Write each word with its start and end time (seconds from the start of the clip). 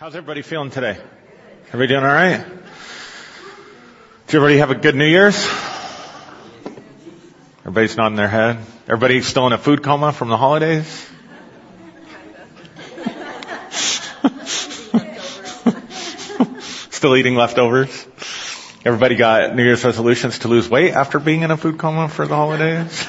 How's 0.00 0.16
everybody 0.16 0.40
feeling 0.40 0.70
today? 0.70 0.96
Everybody 1.66 1.88
doing 1.88 2.04
all 2.04 2.08
right? 2.08 2.42
Did 4.28 4.34
everybody 4.34 4.56
have 4.56 4.70
a 4.70 4.74
good 4.74 4.94
New 4.94 5.04
Year's? 5.04 5.36
Everybody's 7.58 7.98
nodding 7.98 8.16
their 8.16 8.26
head. 8.26 8.64
Everybody 8.88 9.20
still 9.20 9.46
in 9.46 9.52
a 9.52 9.58
food 9.58 9.82
coma 9.82 10.14
from 10.14 10.30
the 10.30 10.38
holidays? 10.38 10.88
still 16.90 17.14
eating 17.14 17.34
leftovers? 17.34 17.90
Everybody 18.86 19.16
got 19.16 19.54
New 19.54 19.64
Year's 19.64 19.84
resolutions 19.84 20.38
to 20.38 20.48
lose 20.48 20.66
weight 20.66 20.94
after 20.94 21.18
being 21.18 21.42
in 21.42 21.50
a 21.50 21.58
food 21.58 21.76
coma 21.76 22.08
for 22.08 22.26
the 22.26 22.36
holidays? 22.36 23.06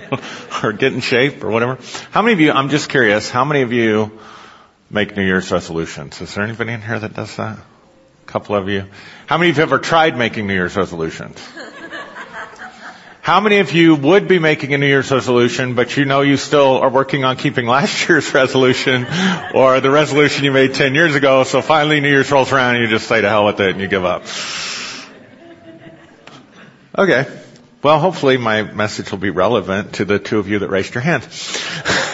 or 0.62 0.72
get 0.72 0.94
in 0.94 1.00
shape 1.00 1.44
or 1.44 1.50
whatever? 1.50 1.78
How 2.12 2.22
many 2.22 2.32
of 2.32 2.40
you, 2.40 2.50
I'm 2.50 2.70
just 2.70 2.88
curious, 2.88 3.28
how 3.28 3.44
many 3.44 3.60
of 3.60 3.74
you 3.74 4.18
make 4.90 5.16
New 5.16 5.24
Year's 5.24 5.50
resolutions. 5.50 6.20
Is 6.20 6.34
there 6.34 6.44
anybody 6.44 6.72
in 6.72 6.82
here 6.82 6.98
that 6.98 7.14
does 7.14 7.36
that? 7.36 7.58
A 7.58 8.26
couple 8.26 8.56
of 8.56 8.68
you. 8.68 8.86
How 9.26 9.38
many 9.38 9.50
of 9.50 9.56
you 9.56 9.62
have 9.62 9.72
ever 9.72 9.80
tried 9.80 10.18
making 10.18 10.46
New 10.46 10.54
Year's 10.54 10.76
resolutions? 10.76 11.38
How 13.22 13.38
many 13.38 13.58
of 13.58 13.72
you 13.72 13.94
would 13.94 14.26
be 14.28 14.38
making 14.38 14.74
a 14.74 14.78
New 14.78 14.86
Year's 14.86 15.10
resolution, 15.10 15.74
but 15.74 15.96
you 15.96 16.04
know 16.06 16.22
you 16.22 16.36
still 16.36 16.78
are 16.78 16.88
working 16.88 17.22
on 17.22 17.36
keeping 17.36 17.66
last 17.66 18.08
year's 18.08 18.32
resolution 18.34 19.06
or 19.54 19.80
the 19.80 19.90
resolution 19.90 20.44
you 20.44 20.52
made 20.52 20.74
10 20.74 20.94
years 20.94 21.14
ago, 21.14 21.44
so 21.44 21.62
finally 21.62 22.00
New 22.00 22.08
Year's 22.08 22.30
rolls 22.30 22.50
around 22.50 22.76
and 22.76 22.84
you 22.84 22.90
just 22.90 23.06
say 23.06 23.20
to 23.20 23.28
hell 23.28 23.46
with 23.46 23.60
it 23.60 23.70
and 23.70 23.80
you 23.80 23.88
give 23.88 24.04
up? 24.04 24.24
Okay. 26.98 27.26
Well, 27.82 28.00
hopefully 28.00 28.36
my 28.36 28.62
message 28.62 29.10
will 29.10 29.18
be 29.18 29.30
relevant 29.30 29.94
to 29.94 30.04
the 30.04 30.18
two 30.18 30.38
of 30.38 30.48
you 30.48 30.58
that 30.58 30.68
raised 30.68 30.94
your 30.94 31.02
hand. 31.02 31.22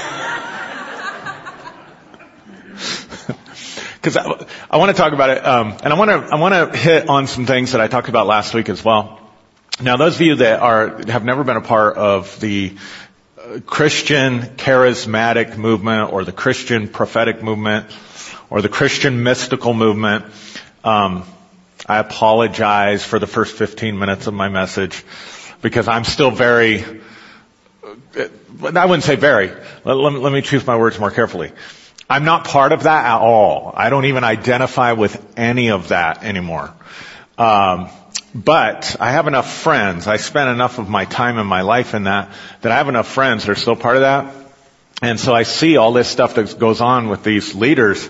because 4.07 4.17
I, 4.17 4.47
I, 4.71 4.77
want 4.77 4.97
to 4.97 5.03
talk 5.03 5.13
about 5.13 5.31
it, 5.31 5.45
um, 5.45 5.77
and 5.83 5.93
I 5.93 5.99
want 5.99 6.11
to 6.11 6.33
I 6.33 6.37
want 6.37 6.73
to 6.73 6.79
hit 6.79 7.09
on 7.09 7.27
some 7.27 7.45
things 7.45 7.73
that 7.73 7.81
I 7.81 7.89
talked 7.89 8.09
about 8.09 8.29
last 8.29 8.55
week 8.55 8.69
as 8.69 8.85
well. 8.85 9.19
Now, 9.83 9.97
those 9.97 10.15
of 10.15 10.21
you 10.21 10.37
that 10.37 10.61
are 10.61 11.03
have 11.11 11.25
never 11.25 11.43
been 11.43 11.57
a 11.57 11.61
part 11.61 11.97
of 11.97 12.39
the 12.39 12.77
uh, 13.37 13.59
Christian 13.67 14.43
charismatic 14.43 15.57
movement 15.57 16.13
or 16.13 16.25
the 16.25 16.31
Christian 16.31 16.87
prophetic 16.87 17.43
movement 17.43 17.91
or 18.49 18.63
the 18.63 18.69
Christian 18.69 19.25
mystical 19.25 19.75
movement, 19.75 20.27
um, 20.85 21.25
I 21.85 21.99
apologize 21.99 23.05
for 23.05 23.19
the 23.19 23.27
first 23.27 23.57
15 23.57 23.99
minutes 23.99 24.29
of 24.29 24.35
my 24.35 24.49
message 24.49 25.05
because 25.63 25.89
I'm 25.89 26.05
still 26.05 26.31
very. 26.31 26.85
Uh, 27.85 28.29
I 28.73 28.87
wouldn't 28.87 29.03
say 29.03 29.17
very. 29.17 29.49
Let, 29.85 29.97
let, 29.97 30.13
let 30.13 30.33
me 30.33 30.43
choose 30.43 30.65
my 30.65 30.77
words 30.77 30.97
more 30.97 31.11
carefully. 31.11 31.51
I'm 32.09 32.25
not 32.25 32.45
part 32.45 32.73
of 32.73 32.85
that 32.85 33.05
at 33.05 33.21
all. 33.21 33.73
I 33.75 33.91
don't 33.91 34.05
even 34.05 34.25
identify 34.25 34.93
with 34.93 35.21
any 35.37 35.71
of 35.71 35.89
that 35.89 36.23
anymore. 36.23 36.73
Um, 37.37 37.89
but 38.35 38.97
I 39.01 39.13
have 39.13 39.27
enough 39.27 39.53
friends. 39.53 40.07
I 40.07 40.17
spent 40.19 40.51
enough 40.51 40.79
of 40.79 40.89
my 40.89 41.05
time 41.05 41.39
in 41.39 41.47
my 41.47 41.63
life 41.63 41.95
in 41.95 42.05
that 42.05 42.33
that 42.61 42.71
I 42.71 42.77
have 42.77 42.89
enough 42.89 43.09
friends 43.09 43.45
that 43.45 43.53
are 43.53 43.57
still 43.57 43.77
part 43.77 43.97
of 43.97 44.03
that. 44.03 44.35
And 45.03 45.19
so 45.19 45.35
I 45.35 45.43
see 45.43 45.77
all 45.77 45.93
this 45.93 46.09
stuff 46.09 46.35
that 46.37 46.59
goes 46.59 46.81
on 46.81 47.09
with 47.09 47.23
these 47.23 47.55
leaders. 47.55 48.09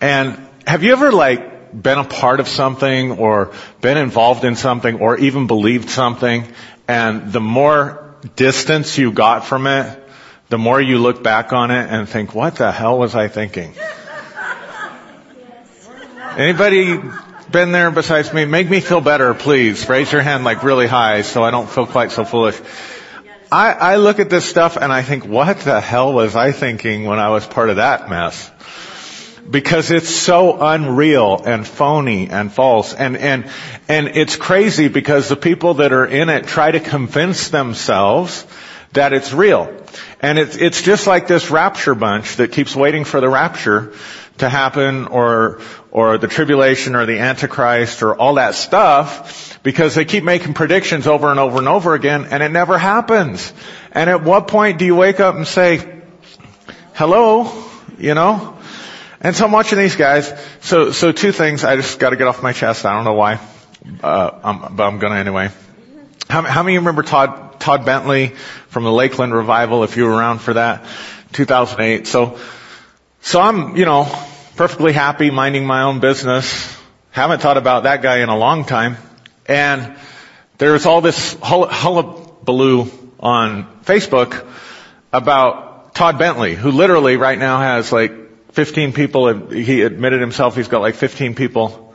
And 0.00 0.38
have 0.66 0.82
you 0.82 0.92
ever 0.92 1.12
like 1.12 1.72
been 1.72 1.98
a 1.98 2.04
part 2.04 2.40
of 2.40 2.48
something 2.48 3.12
or 3.12 3.52
been 3.80 3.96
involved 3.96 4.44
in 4.44 4.56
something 4.56 5.00
or 5.00 5.16
even 5.18 5.46
believed 5.46 5.88
something 5.88 6.46
and 6.88 7.32
the 7.32 7.40
more 7.40 8.14
distance 8.36 8.98
you 8.98 9.12
got 9.12 9.46
from 9.46 9.66
it, 9.66 10.01
the 10.52 10.58
more 10.58 10.78
you 10.78 10.98
look 10.98 11.22
back 11.22 11.54
on 11.54 11.70
it 11.70 11.88
and 11.90 12.06
think, 12.06 12.34
what 12.34 12.56
the 12.56 12.70
hell 12.70 12.98
was 12.98 13.14
I 13.14 13.28
thinking? 13.28 13.74
Anybody 16.36 17.00
been 17.50 17.72
there 17.72 17.90
besides 17.90 18.34
me? 18.34 18.44
Make 18.44 18.68
me 18.68 18.80
feel 18.80 19.00
better, 19.00 19.32
please. 19.32 19.88
Raise 19.88 20.12
your 20.12 20.20
hand 20.20 20.44
like 20.44 20.62
really 20.62 20.86
high 20.86 21.22
so 21.22 21.42
I 21.42 21.50
don't 21.52 21.70
feel 21.70 21.86
quite 21.86 22.12
so 22.12 22.26
foolish. 22.26 22.60
I, 23.50 23.72
I 23.72 23.96
look 23.96 24.20
at 24.20 24.28
this 24.28 24.44
stuff 24.44 24.76
and 24.76 24.92
I 24.92 25.00
think, 25.00 25.24
what 25.24 25.60
the 25.60 25.80
hell 25.80 26.12
was 26.12 26.36
I 26.36 26.52
thinking 26.52 27.06
when 27.06 27.18
I 27.18 27.30
was 27.30 27.46
part 27.46 27.70
of 27.70 27.76
that 27.76 28.10
mess? 28.10 28.50
Because 29.50 29.90
it's 29.90 30.14
so 30.14 30.60
unreal 30.60 31.42
and 31.46 31.66
phony 31.66 32.28
and 32.28 32.52
false 32.52 32.92
and, 32.92 33.16
and, 33.16 33.50
and 33.88 34.08
it's 34.08 34.36
crazy 34.36 34.88
because 34.88 35.30
the 35.30 35.36
people 35.36 35.74
that 35.74 35.94
are 35.94 36.04
in 36.04 36.28
it 36.28 36.46
try 36.46 36.70
to 36.70 36.78
convince 36.78 37.48
themselves 37.48 38.46
that 38.92 39.12
it's 39.12 39.32
real. 39.32 39.74
And 40.20 40.38
it's, 40.38 40.56
it's 40.56 40.82
just 40.82 41.06
like 41.06 41.26
this 41.26 41.50
rapture 41.50 41.94
bunch 41.94 42.36
that 42.36 42.52
keeps 42.52 42.76
waiting 42.76 43.04
for 43.04 43.20
the 43.20 43.28
rapture 43.28 43.94
to 44.38 44.48
happen 44.48 45.06
or, 45.06 45.60
or 45.90 46.18
the 46.18 46.28
tribulation 46.28 46.94
or 46.94 47.06
the 47.06 47.18
antichrist 47.18 48.02
or 48.02 48.14
all 48.14 48.34
that 48.34 48.54
stuff 48.54 49.60
because 49.62 49.94
they 49.94 50.04
keep 50.04 50.24
making 50.24 50.54
predictions 50.54 51.06
over 51.06 51.30
and 51.30 51.38
over 51.38 51.58
and 51.58 51.68
over 51.68 51.94
again 51.94 52.26
and 52.30 52.42
it 52.42 52.50
never 52.50 52.78
happens. 52.78 53.52
And 53.92 54.08
at 54.08 54.22
what 54.22 54.48
point 54.48 54.78
do 54.78 54.84
you 54.84 54.96
wake 54.96 55.20
up 55.20 55.34
and 55.34 55.46
say, 55.46 56.02
hello, 56.94 57.64
you 57.98 58.14
know? 58.14 58.56
And 59.20 59.36
so 59.36 59.44
I'm 59.44 59.52
watching 59.52 59.78
these 59.78 59.96
guys. 59.96 60.32
So, 60.60 60.90
so 60.90 61.12
two 61.12 61.30
things 61.30 61.62
I 61.62 61.76
just 61.76 61.98
gotta 61.98 62.16
get 62.16 62.26
off 62.26 62.42
my 62.42 62.52
chest. 62.52 62.84
I 62.84 62.94
don't 62.94 63.04
know 63.04 63.12
why. 63.14 63.38
Uh, 64.02 64.30
I'm, 64.42 64.76
but 64.76 64.84
I'm 64.84 64.98
gonna 64.98 65.16
anyway. 65.16 65.50
How, 66.28 66.42
how 66.42 66.62
many 66.62 66.78
remember 66.78 67.02
Todd 67.02 67.51
Todd 67.62 67.86
Bentley 67.86 68.28
from 68.68 68.82
the 68.82 68.92
Lakeland 68.92 69.32
Revival, 69.32 69.84
if 69.84 69.96
you 69.96 70.04
were 70.04 70.10
around 70.10 70.40
for 70.40 70.54
that, 70.54 70.84
2008. 71.32 72.08
So, 72.08 72.38
so 73.20 73.40
I'm, 73.40 73.76
you 73.76 73.84
know, 73.84 74.04
perfectly 74.56 74.92
happy 74.92 75.30
minding 75.30 75.64
my 75.64 75.82
own 75.82 76.00
business. 76.00 76.76
Haven't 77.12 77.40
thought 77.40 77.56
about 77.56 77.84
that 77.84 78.02
guy 78.02 78.18
in 78.18 78.28
a 78.28 78.36
long 78.36 78.64
time. 78.64 78.96
And 79.46 79.96
there's 80.58 80.86
all 80.86 81.00
this 81.00 81.36
hullabaloo 81.40 82.90
on 83.20 83.80
Facebook 83.84 84.44
about 85.12 85.94
Todd 85.94 86.18
Bentley, 86.18 86.56
who 86.56 86.72
literally 86.72 87.16
right 87.16 87.38
now 87.38 87.60
has 87.60 87.92
like 87.92 88.52
15 88.54 88.92
people, 88.92 89.50
he 89.50 89.82
admitted 89.82 90.20
himself 90.20 90.56
he's 90.56 90.68
got 90.68 90.80
like 90.80 90.96
15 90.96 91.36
people 91.36 91.94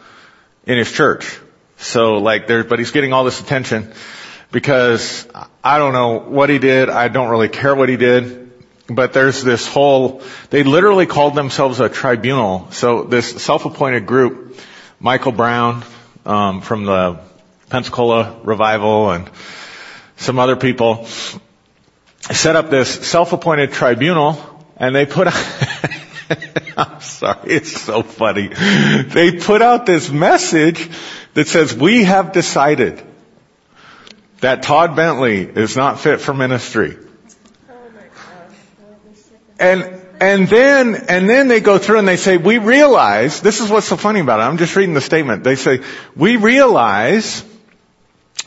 in 0.65 0.77
his 0.77 0.91
church. 0.91 1.39
So 1.77 2.19
like 2.19 2.47
there, 2.47 2.63
but 2.63 2.79
he's 2.79 2.91
getting 2.91 3.11
all 3.11 3.25
this 3.25 3.41
attention 3.41 3.91
because 4.51 5.27
I 5.67 5.79
don't 5.79 5.91
know 5.91 6.19
what 6.19 6.49
he 6.49 6.59
did. 6.59 6.87
I 6.89 7.09
don't 7.09 7.29
really 7.29 7.49
care 7.49 7.75
what 7.75 7.89
he 7.89 7.97
did. 7.97 8.53
But 8.87 9.11
there's 9.11 9.43
this 9.43 9.67
whole, 9.67 10.21
they 10.49 10.63
literally 10.63 11.07
called 11.07 11.35
themselves 11.35 11.81
a 11.81 11.89
tribunal. 11.89 12.71
So 12.71 13.03
this 13.03 13.43
self-appointed 13.43 14.05
group, 14.05 14.57
Michael 15.01 15.33
Brown, 15.33 15.83
um, 16.25 16.61
from 16.61 16.85
the 16.85 17.19
Pensacola 17.69 18.39
revival 18.45 19.11
and 19.11 19.29
some 20.15 20.39
other 20.39 20.55
people 20.55 21.05
set 22.31 22.55
up 22.55 22.69
this 22.69 22.89
self-appointed 23.05 23.73
tribunal 23.73 24.37
and 24.77 24.95
they 24.95 25.05
put 25.05 25.27
I'm 26.77 27.01
sorry, 27.01 27.49
it's 27.51 27.81
so 27.81 28.03
funny. 28.03 28.47
They 28.47 29.33
put 29.33 29.61
out 29.61 29.85
this 29.85 30.09
message 30.09 30.89
that 31.33 31.49
says, 31.49 31.75
we 31.75 32.05
have 32.05 32.31
decided 32.31 33.03
that 34.41 34.63
Todd 34.63 34.95
Bentley 34.95 35.41
is 35.41 35.75
not 35.75 35.99
fit 35.99 36.21
for 36.21 36.33
ministry. 36.33 36.97
And, 39.59 40.01
and 40.19 40.47
then, 40.47 40.95
and 41.09 41.27
then 41.27 41.47
they 41.47 41.59
go 41.61 41.77
through 41.79 41.99
and 41.99 42.07
they 42.07 42.17
say, 42.17 42.37
we 42.37 42.59
realize, 42.59 43.41
this 43.41 43.59
is 43.59 43.69
what's 43.69 43.87
so 43.87 43.97
funny 43.97 44.19
about 44.19 44.39
it. 44.39 44.43
I'm 44.43 44.57
just 44.57 44.75
reading 44.75 44.93
the 44.93 45.01
statement. 45.01 45.43
They 45.43 45.55
say, 45.55 45.81
we 46.15 46.35
realize 46.37 47.43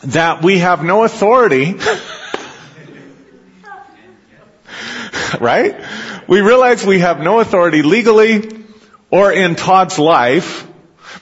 that 0.04 0.42
we 0.42 0.58
have 0.58 0.84
no 0.84 1.02
authority, 1.04 1.74
right? 5.40 5.76
We 6.28 6.40
realize 6.40 6.86
we 6.86 7.00
have 7.00 7.20
no 7.20 7.40
authority 7.40 7.82
legally 7.82 8.64
or 9.10 9.32
in 9.32 9.56
Todd's 9.56 9.98
life, 9.98 10.66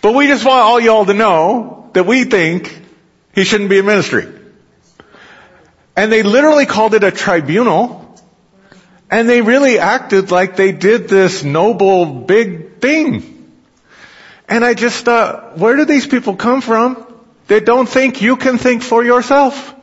but 0.03 0.14
we 0.14 0.26
just 0.26 0.44
want 0.44 0.61
all 0.61 0.79
y'all 0.79 1.06
to 1.06 1.14
know 1.14 1.88
that 1.94 2.05
we 2.05 2.25
think 2.25 2.79
he 3.35 3.44
shouldn't 3.44 3.71
be 3.71 3.79
in 3.79 3.87
ministry. 3.87 4.38
And 5.99 6.12
they 6.12 6.23
literally 6.23 6.65
called 6.65 6.95
it 6.95 7.03
a 7.03 7.11
tribunal. 7.11 8.05
And 9.11 9.29
they 9.29 9.43
really 9.43 9.81
acted 9.81 10.31
like 10.31 10.55
they 10.55 10.71
did 10.71 11.09
this 11.09 11.43
noble 11.43 12.06
big 12.06 12.79
thing. 12.79 13.53
And 14.49 14.65
I 14.65 14.75
just 14.75 15.05
thought, 15.05 15.59
where 15.59 15.75
do 15.75 15.85
these 15.85 16.06
people 16.06 16.37
come 16.37 16.61
from 16.61 17.05
that 17.49 17.67
don't 17.67 17.89
think 17.89 18.23
you 18.23 18.37
can 18.37 18.59
think 18.59 18.85
for 18.85 19.03
yourself? 19.05 19.75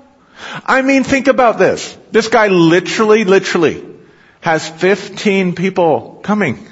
I 0.65 0.83
mean, 0.83 1.03
think 1.03 1.27
about 1.27 1.59
this. 1.59 1.97
This 2.11 2.29
guy 2.29 2.47
literally, 2.47 3.25
literally 3.25 3.85
has 4.39 4.69
15 4.69 5.53
people 5.53 6.21
coming. 6.23 6.65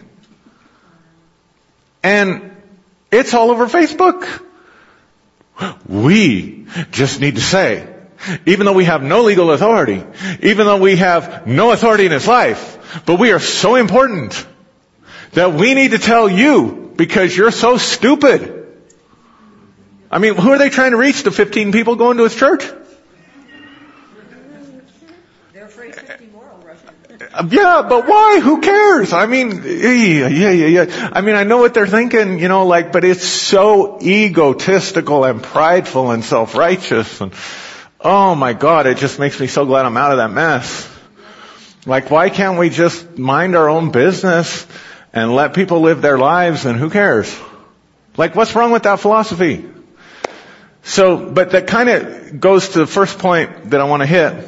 And 2.02 2.56
it's 3.12 3.34
all 3.34 3.52
over 3.52 3.68
Facebook. 3.68 4.26
We 5.86 6.66
just 6.92 7.20
need 7.20 7.36
to 7.36 7.42
say, 7.42 7.93
even 8.46 8.66
though 8.66 8.74
we 8.74 8.86
have 8.86 9.04
no 9.04 9.22
legal 9.24 9.52
authority, 9.52 10.04
even 10.42 10.66
though 10.66 10.78
we 10.80 10.96
have 10.98 11.46
no 11.48 11.72
authority 11.72 12.06
in 12.06 12.12
his 12.12 12.28
life, 12.28 13.02
but 13.06 13.20
we 13.20 13.32
are 13.32 13.40
so 13.40 13.76
important 13.76 14.46
that 15.34 15.54
we 15.54 15.74
need 15.74 15.92
to 15.92 15.98
tell 16.00 16.30
you 16.30 16.94
because 16.96 17.36
you're 17.36 17.52
so 17.52 17.78
stupid. 17.78 18.60
I 20.12 20.20
mean, 20.20 20.36
who 20.36 20.52
are 20.52 20.58
they 20.60 20.70
trying 20.70 20.92
to 20.92 20.98
reach? 20.98 21.24
The 21.24 21.32
15 21.32 21.72
people 21.72 21.96
going 21.96 22.18
to 22.18 22.24
his 22.24 22.36
church? 22.36 22.64
They're 25.54 25.66
afraid 25.66 25.96
50 25.96 26.28
more 26.28 26.44
will 26.44 26.68
rush. 26.68 26.78
Uh, 27.34 27.48
Yeah, 27.50 27.86
but 27.90 28.08
why? 28.08 28.40
Who 28.40 28.62
cares? 28.62 29.12
I 29.12 29.26
mean, 29.26 29.64
yeah, 29.66 30.28
yeah, 30.28 30.52
yeah, 30.52 30.84
yeah. 30.84 31.10
I 31.14 31.22
mean, 31.22 31.36
I 31.36 31.44
know 31.46 31.58
what 31.58 31.74
they're 31.74 31.88
thinking, 31.88 32.38
you 32.40 32.48
know, 32.48 32.68
like, 32.68 32.92
but 32.92 33.04
it's 33.04 33.26
so 33.26 34.00
egotistical 34.02 35.24
and 35.26 35.42
prideful 35.42 36.12
and 36.12 36.24
self-righteous 36.24 37.22
and, 37.22 37.34
oh 38.04 38.36
my 38.36 38.54
God, 38.54 38.86
it 38.86 38.98
just 38.98 39.18
makes 39.20 39.40
me 39.40 39.48
so 39.48 39.66
glad 39.66 39.86
I'm 39.86 39.98
out 39.98 40.12
of 40.12 40.18
that 40.18 40.32
mess. 40.32 40.90
Like, 41.86 42.12
why 42.12 42.30
can't 42.30 42.60
we 42.60 42.70
just 42.70 43.18
mind 43.18 43.56
our 43.56 43.70
own 43.70 43.92
business 43.92 44.66
and 45.14 45.34
let 45.34 45.54
people 45.54 45.82
live 45.82 46.02
their 46.02 46.18
lives 46.18 46.66
and 46.66 46.78
who 46.78 46.90
cares? 46.90 47.34
Like, 48.18 48.36
what's 48.36 48.56
wrong 48.56 48.72
with 48.72 48.84
that 48.84 49.00
philosophy? 49.00 49.66
So, 50.84 51.30
but 51.30 51.52
that 51.52 51.68
kind 51.68 51.90
of 51.90 52.40
goes 52.40 52.70
to 52.70 52.80
the 52.80 52.88
first 52.88 53.20
point 53.20 53.72
that 53.72 53.80
I 53.80 53.86
want 53.86 54.02
to 54.02 54.08
hit 54.08 54.48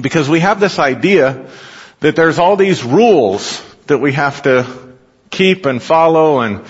because 0.00 0.28
we 0.28 0.40
have 0.40 0.60
this 0.60 0.78
idea 0.78 1.50
that 2.00 2.14
there's 2.14 2.38
all 2.38 2.56
these 2.56 2.84
rules 2.84 3.62
that 3.86 3.98
we 3.98 4.12
have 4.12 4.42
to 4.42 4.66
keep 5.30 5.66
and 5.66 5.82
follow 5.82 6.40
and 6.40 6.66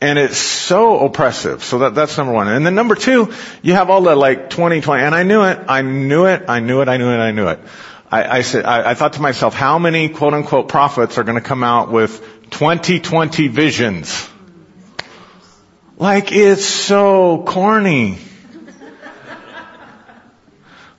and 0.00 0.18
it's 0.18 0.38
so 0.38 1.00
oppressive. 1.00 1.64
So 1.64 1.80
that, 1.80 1.94
that's 1.94 2.16
number 2.16 2.32
one. 2.32 2.48
And 2.48 2.64
then 2.64 2.74
number 2.74 2.94
two, 2.94 3.32
you 3.62 3.74
have 3.74 3.90
all 3.90 4.02
the 4.02 4.14
like 4.14 4.50
2020, 4.50 5.02
and 5.02 5.14
I 5.14 5.24
knew 5.24 5.42
it, 5.42 5.58
I 5.68 5.82
knew 5.82 6.26
it, 6.26 6.44
I 6.48 6.60
knew 6.60 6.80
it, 6.80 6.88
I 6.88 6.96
knew 6.96 7.10
it, 7.10 7.18
I 7.18 7.30
knew 7.32 7.48
it. 7.48 7.58
I, 8.10 8.38
I 8.38 8.42
said, 8.42 8.64
I, 8.64 8.90
I 8.90 8.94
thought 8.94 9.14
to 9.14 9.20
myself, 9.20 9.54
how 9.54 9.78
many 9.78 10.08
quote 10.08 10.34
unquote 10.34 10.68
prophets 10.68 11.18
are 11.18 11.24
going 11.24 11.34
to 11.34 11.46
come 11.46 11.62
out 11.62 11.90
with 11.90 12.20
2020 12.50 13.48
visions? 13.48 14.28
Like 15.98 16.30
it's 16.30 16.64
so 16.64 17.42
corny. 17.44 18.18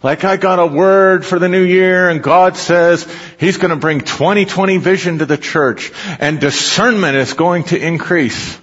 Like 0.02 0.24
I 0.24 0.38
got 0.38 0.60
a 0.60 0.66
word 0.66 1.26
for 1.26 1.40
the 1.40 1.50
new 1.50 1.64
year 1.64 2.10
and 2.10 2.24
God 2.24 2.56
says 2.56 3.06
He's 3.38 3.58
gonna 3.58 3.76
bring 3.76 4.00
2020 4.00 4.78
vision 4.78 5.20
to 5.20 5.26
the 5.26 5.38
church 5.38 5.92
and 6.20 6.40
discernment 6.40 7.18
is 7.18 7.34
going 7.34 7.66
to 7.66 7.78
increase. 7.78 8.58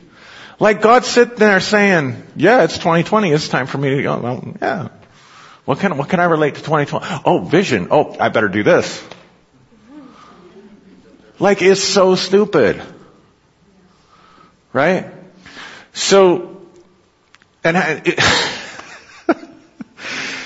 Like 0.58 0.80
God 0.80 1.04
sitting 1.04 1.36
there 1.36 1.60
saying, 1.60 2.22
yeah, 2.34 2.64
it's 2.64 2.78
2020, 2.78 3.30
it's 3.30 3.48
time 3.48 3.66
for 3.66 3.78
me 3.78 3.96
to 3.96 4.02
go, 4.02 4.18
well, 4.18 4.54
yeah. 4.60 4.88
What 5.66 5.80
can, 5.80 5.98
what 5.98 6.08
can 6.08 6.20
I 6.20 6.24
relate 6.24 6.54
to 6.54 6.62
2020? 6.62 7.22
Oh, 7.24 7.40
vision. 7.40 7.88
Oh, 7.90 8.16
I 8.18 8.28
better 8.28 8.48
do 8.48 8.62
this. 8.62 9.04
Like 11.38 11.60
it's 11.60 11.82
so 11.82 12.14
stupid. 12.14 12.80
Right? 14.72 15.12
So, 15.92 16.62
and 17.64 17.76
it, 17.76 18.20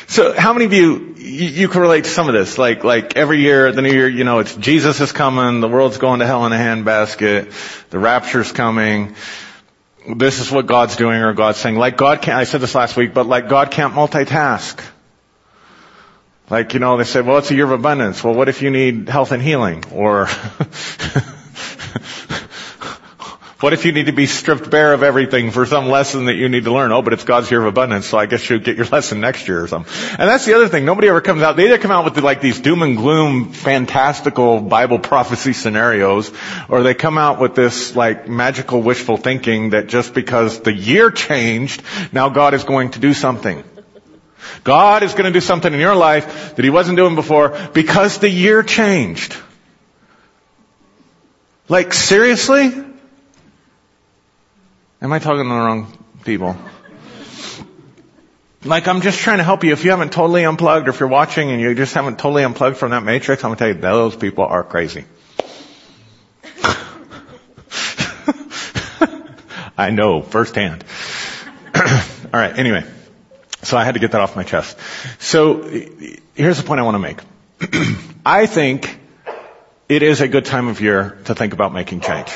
so 0.08 0.32
how 0.32 0.52
many 0.52 0.64
of 0.64 0.72
you, 0.72 1.14
you, 1.18 1.46
you 1.48 1.68
can 1.68 1.82
relate 1.82 2.04
to 2.04 2.10
some 2.10 2.28
of 2.28 2.34
this? 2.34 2.56
Like, 2.56 2.82
like 2.82 3.16
every 3.16 3.40
year, 3.40 3.70
the 3.72 3.82
new 3.82 3.92
year, 3.92 4.08
you 4.08 4.24
know, 4.24 4.38
it's 4.38 4.56
Jesus 4.56 5.00
is 5.00 5.12
coming, 5.12 5.60
the 5.60 5.68
world's 5.68 5.98
going 5.98 6.20
to 6.20 6.26
hell 6.26 6.46
in 6.46 6.52
a 6.52 6.56
handbasket, 6.56 7.90
the 7.90 7.98
rapture's 7.98 8.52
coming, 8.52 9.14
this 10.08 10.40
is 10.40 10.50
what 10.50 10.66
God's 10.66 10.96
doing 10.96 11.20
or 11.20 11.32
God's 11.34 11.58
saying. 11.58 11.76
Like 11.76 11.96
God 11.96 12.22
can't, 12.22 12.38
I 12.38 12.44
said 12.44 12.60
this 12.60 12.74
last 12.74 12.96
week, 12.96 13.14
but 13.14 13.26
like 13.26 13.48
God 13.48 13.70
can't 13.70 13.94
multitask. 13.94 14.82
Like, 16.48 16.74
you 16.74 16.80
know, 16.80 16.96
they 16.96 17.04
said, 17.04 17.26
well, 17.26 17.38
it's 17.38 17.50
a 17.52 17.54
year 17.54 17.66
of 17.66 17.70
abundance. 17.70 18.24
Well, 18.24 18.34
what 18.34 18.48
if 18.48 18.60
you 18.60 18.70
need 18.70 19.08
health 19.08 19.30
and 19.30 19.40
healing? 19.40 19.84
Or, 19.92 20.26
what 23.60 23.74
if 23.74 23.84
you 23.84 23.92
need 23.92 24.06
to 24.06 24.12
be 24.12 24.24
stripped 24.24 24.70
bare 24.70 24.94
of 24.94 25.02
everything 25.02 25.50
for 25.50 25.66
some 25.66 25.88
lesson 25.88 26.24
that 26.24 26.34
you 26.34 26.48
need 26.48 26.64
to 26.64 26.72
learn? 26.72 26.92
Oh, 26.92 27.02
but 27.02 27.12
it's 27.12 27.24
God's 27.24 27.50
year 27.50 27.60
of 27.60 27.66
abundance, 27.66 28.06
so 28.06 28.16
I 28.16 28.24
guess 28.24 28.48
you'll 28.48 28.60
get 28.60 28.76
your 28.76 28.86
lesson 28.92 29.20
next 29.20 29.48
year 29.48 29.62
or 29.62 29.68
something. 29.68 29.92
And 30.18 30.28
that's 30.28 30.46
the 30.46 30.54
other 30.54 30.66
thing. 30.68 30.86
Nobody 30.86 31.08
ever 31.08 31.20
comes 31.20 31.42
out, 31.42 31.56
they 31.56 31.66
either 31.66 31.76
come 31.76 31.90
out 31.90 32.04
with 32.06 32.16
like 32.24 32.40
these 32.40 32.58
doom 32.58 32.80
and 32.80 32.96
gloom, 32.96 33.52
fantastical 33.52 34.60
Bible 34.60 34.98
prophecy 34.98 35.52
scenarios, 35.52 36.32
or 36.70 36.82
they 36.82 36.94
come 36.94 37.18
out 37.18 37.38
with 37.38 37.54
this 37.54 37.94
like 37.94 38.28
magical 38.28 38.80
wishful 38.80 39.18
thinking 39.18 39.70
that 39.70 39.88
just 39.88 40.14
because 40.14 40.60
the 40.60 40.72
year 40.72 41.10
changed, 41.10 41.82
now 42.12 42.30
God 42.30 42.54
is 42.54 42.64
going 42.64 42.92
to 42.92 42.98
do 42.98 43.12
something. 43.12 43.62
God 44.64 45.02
is 45.02 45.12
going 45.12 45.24
to 45.24 45.32
do 45.32 45.40
something 45.40 45.72
in 45.72 45.80
your 45.80 45.94
life 45.94 46.56
that 46.56 46.64
He 46.64 46.70
wasn't 46.70 46.96
doing 46.96 47.14
before 47.14 47.58
because 47.74 48.18
the 48.18 48.30
year 48.30 48.62
changed. 48.62 49.36
Like 51.68 51.92
seriously? 51.92 52.89
Am 55.02 55.12
I 55.12 55.18
talking 55.18 55.44
to 55.44 55.48
the 55.48 55.54
wrong 55.54 55.96
people? 56.24 56.56
Like 58.64 58.86
I'm 58.86 59.00
just 59.00 59.18
trying 59.20 59.38
to 59.38 59.44
help 59.44 59.64
you. 59.64 59.72
If 59.72 59.84
you 59.84 59.90
haven't 59.92 60.12
totally 60.12 60.44
unplugged 60.44 60.88
or 60.88 60.90
if 60.90 61.00
you're 61.00 61.08
watching 61.08 61.50
and 61.50 61.58
you 61.60 61.74
just 61.74 61.94
haven't 61.94 62.18
totally 62.18 62.44
unplugged 62.44 62.76
from 62.76 62.90
that 62.90 63.02
matrix, 63.02 63.42
I'm 63.42 63.52
to 63.52 63.56
tell 63.56 63.68
you 63.68 63.74
those 63.74 64.14
people 64.14 64.44
are 64.44 64.62
crazy. 64.62 65.06
I 69.78 69.88
know 69.90 70.20
firsthand. 70.20 70.84
All 71.74 71.82
right. 72.32 72.58
Anyway. 72.58 72.84
So 73.62 73.76
I 73.76 73.84
had 73.84 73.92
to 73.94 74.00
get 74.00 74.12
that 74.12 74.20
off 74.20 74.36
my 74.36 74.42
chest. 74.42 74.78
So 75.18 75.62
here's 76.34 76.58
the 76.58 76.64
point 76.64 76.80
I 76.80 76.82
want 76.82 76.94
to 76.94 76.98
make. 76.98 77.20
I 78.26 78.46
think 78.46 78.98
it 79.88 80.02
is 80.02 80.20
a 80.20 80.28
good 80.28 80.44
time 80.44 80.68
of 80.68 80.80
year 80.80 81.18
to 81.26 81.34
think 81.34 81.52
about 81.52 81.72
making 81.72 82.00
change. 82.00 82.30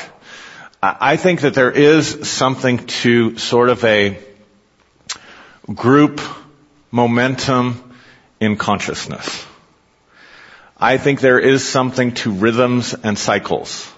I 0.99 1.17
think 1.17 1.41
that 1.41 1.53
there 1.53 1.71
is 1.71 2.29
something 2.29 2.85
to 3.01 3.37
sort 3.37 3.69
of 3.69 3.83
a 3.83 4.19
group 5.73 6.21
momentum 6.91 7.95
in 8.39 8.57
consciousness. 8.57 9.45
I 10.77 10.97
think 10.97 11.21
there 11.21 11.39
is 11.39 11.67
something 11.67 12.13
to 12.15 12.31
rhythms 12.31 12.93
and 12.93 13.17
cycles. 13.17 13.91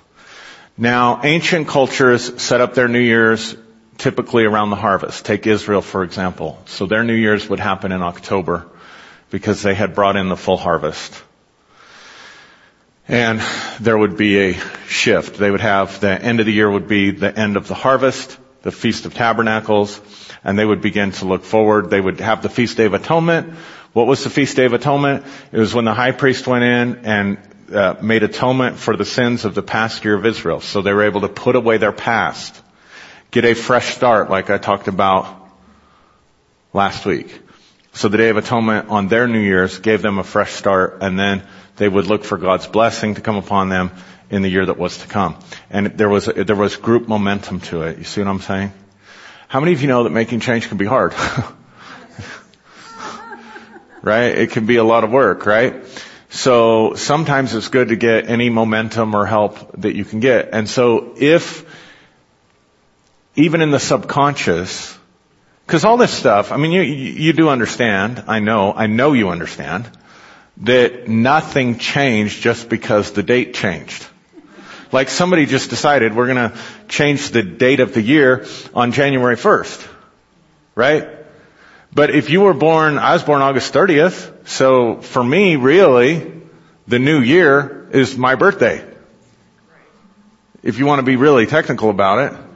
Now, 0.78 1.22
ancient 1.24 1.68
cultures 1.68 2.42
set 2.42 2.62
up 2.62 2.76
their 2.76 2.88
New 2.88 3.00
Year's 3.00 3.56
typically 3.98 4.46
around 4.46 4.70
the 4.70 4.76
harvest. 4.76 5.26
Take 5.26 5.48
Israel, 5.48 5.82
for 5.82 6.04
example. 6.04 6.62
So 6.68 6.86
their 6.86 7.04
New 7.04 7.16
Year's 7.16 7.50
would 7.50 7.60
happen 7.60 7.92
in 7.92 8.04
October 8.04 8.68
because 9.32 9.62
they 9.64 9.74
had 9.74 9.96
brought 9.96 10.16
in 10.16 10.30
the 10.30 10.38
full 10.38 10.58
harvest. 10.58 11.24
And 13.08 13.42
there 13.80 13.98
would 13.98 14.18
be 14.18 14.52
a 14.52 14.54
shift. 14.88 15.38
They 15.38 15.50
would 15.50 15.62
have 15.62 16.00
the 16.02 16.10
end 16.10 16.40
of 16.40 16.46
the 16.46 16.52
year 16.52 16.70
would 16.70 16.88
be 16.88 17.12
the 17.12 17.38
end 17.38 17.56
of 17.56 17.68
the 17.68 17.74
harvest, 17.74 18.38
the 18.64 18.72
Feast 18.72 19.06
of 19.06 19.14
Tabernacles, 19.14 20.02
and 20.44 20.60
they 20.60 20.66
would 20.66 20.82
begin 20.82 21.12
to 21.14 21.26
look 21.26 21.44
forward. 21.44 21.90
They 21.90 22.02
would 22.02 22.20
have 22.20 22.42
the 22.42 22.50
Feast 22.50 22.78
Day 22.78 22.86
of 22.86 22.94
Atonement. 22.94 23.54
What 23.94 24.08
was 24.08 24.24
the 24.24 24.30
Feast 24.30 24.58
Day 24.58 24.66
of 24.66 24.74
Atonement? 24.74 25.26
It 25.52 25.58
was 25.58 25.74
when 25.74 25.86
the 25.86 25.94
high 25.94 26.12
priest 26.12 26.48
went 26.48 26.64
in 26.64 27.06
and 27.06 27.38
uh, 27.74 27.96
made 28.02 28.24
atonement 28.24 28.78
for 28.78 28.96
the 28.96 29.06
sins 29.06 29.46
of 29.46 29.56
the 29.56 29.64
past 29.64 30.04
year 30.04 30.16
of 30.16 30.26
Israel. 30.26 30.60
So 30.60 30.82
they 30.82 30.94
were 30.94 31.04
able 31.04 31.22
to 31.22 31.30
put 31.30 31.56
away 31.56 31.78
their 31.78 31.92
past 31.92 32.62
get 33.32 33.46
a 33.46 33.54
fresh 33.54 33.94
start 33.96 34.30
like 34.30 34.50
I 34.50 34.58
talked 34.58 34.88
about 34.88 35.28
last 36.74 37.06
week. 37.06 37.42
So 37.98 38.10
the 38.10 38.18
Day 38.18 38.30
of 38.30 38.38
Atonement 38.38 38.90
on 38.90 39.08
their 39.08 39.28
New 39.28 39.40
Year's 39.40 39.80
gave 39.80 40.04
them 40.04 40.20
a 40.20 40.24
fresh 40.24 40.52
start 40.52 41.00
and 41.02 41.18
then 41.18 41.42
they 41.78 41.90
would 41.90 42.06
look 42.06 42.24
for 42.24 42.38
God's 42.38 42.68
blessing 42.68 43.16
to 43.16 43.22
come 43.22 43.38
upon 43.38 43.70
them 43.70 43.90
in 44.30 44.44
the 44.44 44.50
year 44.50 44.68
that 44.68 44.78
was 44.78 45.00
to 45.00 45.08
come. 45.08 45.40
And 45.72 45.88
there 45.88 46.08
was, 46.08 46.28
there 46.28 46.56
was 46.56 46.76
group 46.76 47.08
momentum 47.08 47.60
to 47.62 47.82
it. 47.82 47.98
You 47.98 48.04
see 48.04 48.22
what 48.22 48.28
I'm 48.28 48.40
saying? 48.40 48.72
How 49.48 49.62
many 49.62 49.74
of 49.74 49.82
you 49.82 49.88
know 49.88 50.04
that 50.04 50.12
making 50.12 50.42
change 50.42 50.68
can 50.68 50.78
be 50.78 50.86
hard? 50.86 51.16
right? 54.04 54.38
It 54.38 54.52
can 54.52 54.68
be 54.68 54.76
a 54.76 54.84
lot 54.84 55.04
of 55.04 55.10
work, 55.10 55.48
right? 55.48 55.84
So 56.30 56.94
sometimes 56.94 57.56
it's 57.56 57.70
good 57.70 57.88
to 57.88 57.96
get 57.96 58.30
any 58.30 58.52
momentum 58.52 59.16
or 59.16 59.26
help 59.26 59.72
that 59.82 59.96
you 59.96 60.06
can 60.06 60.20
get. 60.20 60.50
And 60.54 60.70
so 60.70 61.16
if 61.18 61.66
even 63.36 63.62
in 63.62 63.72
the 63.72 63.80
subconscious, 63.80 64.97
because 65.68 65.84
all 65.84 65.98
this 65.98 66.14
stuff, 66.14 66.54
I 66.54 66.56
mean, 66.56 66.72
you, 66.72 66.82
you 66.82 67.34
do 67.34 67.50
understand, 67.50 68.24
I 68.30 68.40
know, 68.40 68.72
I 68.72 68.88
know 68.88 69.12
you 69.12 69.28
understand, 69.28 69.86
that 70.62 71.10
nothing 71.10 71.78
changed 71.78 72.42
just 72.42 72.70
because 72.70 73.12
the 73.12 73.22
date 73.22 73.54
changed. 73.54 74.08
Like 74.94 75.10
somebody 75.10 75.46
just 75.46 75.70
decided 75.70 76.16
we're 76.16 76.28
gonna 76.28 76.58
change 76.88 77.32
the 77.32 77.44
date 77.44 77.82
of 77.82 77.94
the 77.94 78.02
year 78.02 78.46
on 78.74 78.94
January 78.94 79.36
1st. 79.36 79.86
Right? 80.74 81.10
But 81.94 82.12
if 82.12 82.30
you 82.30 82.40
were 82.40 82.54
born, 82.54 82.98
I 82.98 83.12
was 83.12 83.24
born 83.24 83.42
August 83.42 83.74
30th, 83.74 84.48
so 84.48 85.02
for 85.02 85.22
me, 85.22 85.58
really, 85.58 86.32
the 86.88 86.98
new 86.98 87.20
year 87.20 87.90
is 87.92 88.18
my 88.18 88.36
birthday. 88.36 88.86
If 90.64 90.80
you 90.80 90.86
want 90.86 91.00
to 91.00 91.06
be 91.06 91.18
really 91.18 91.46
technical 91.46 91.90
about 91.90 92.32
it. 92.32 92.47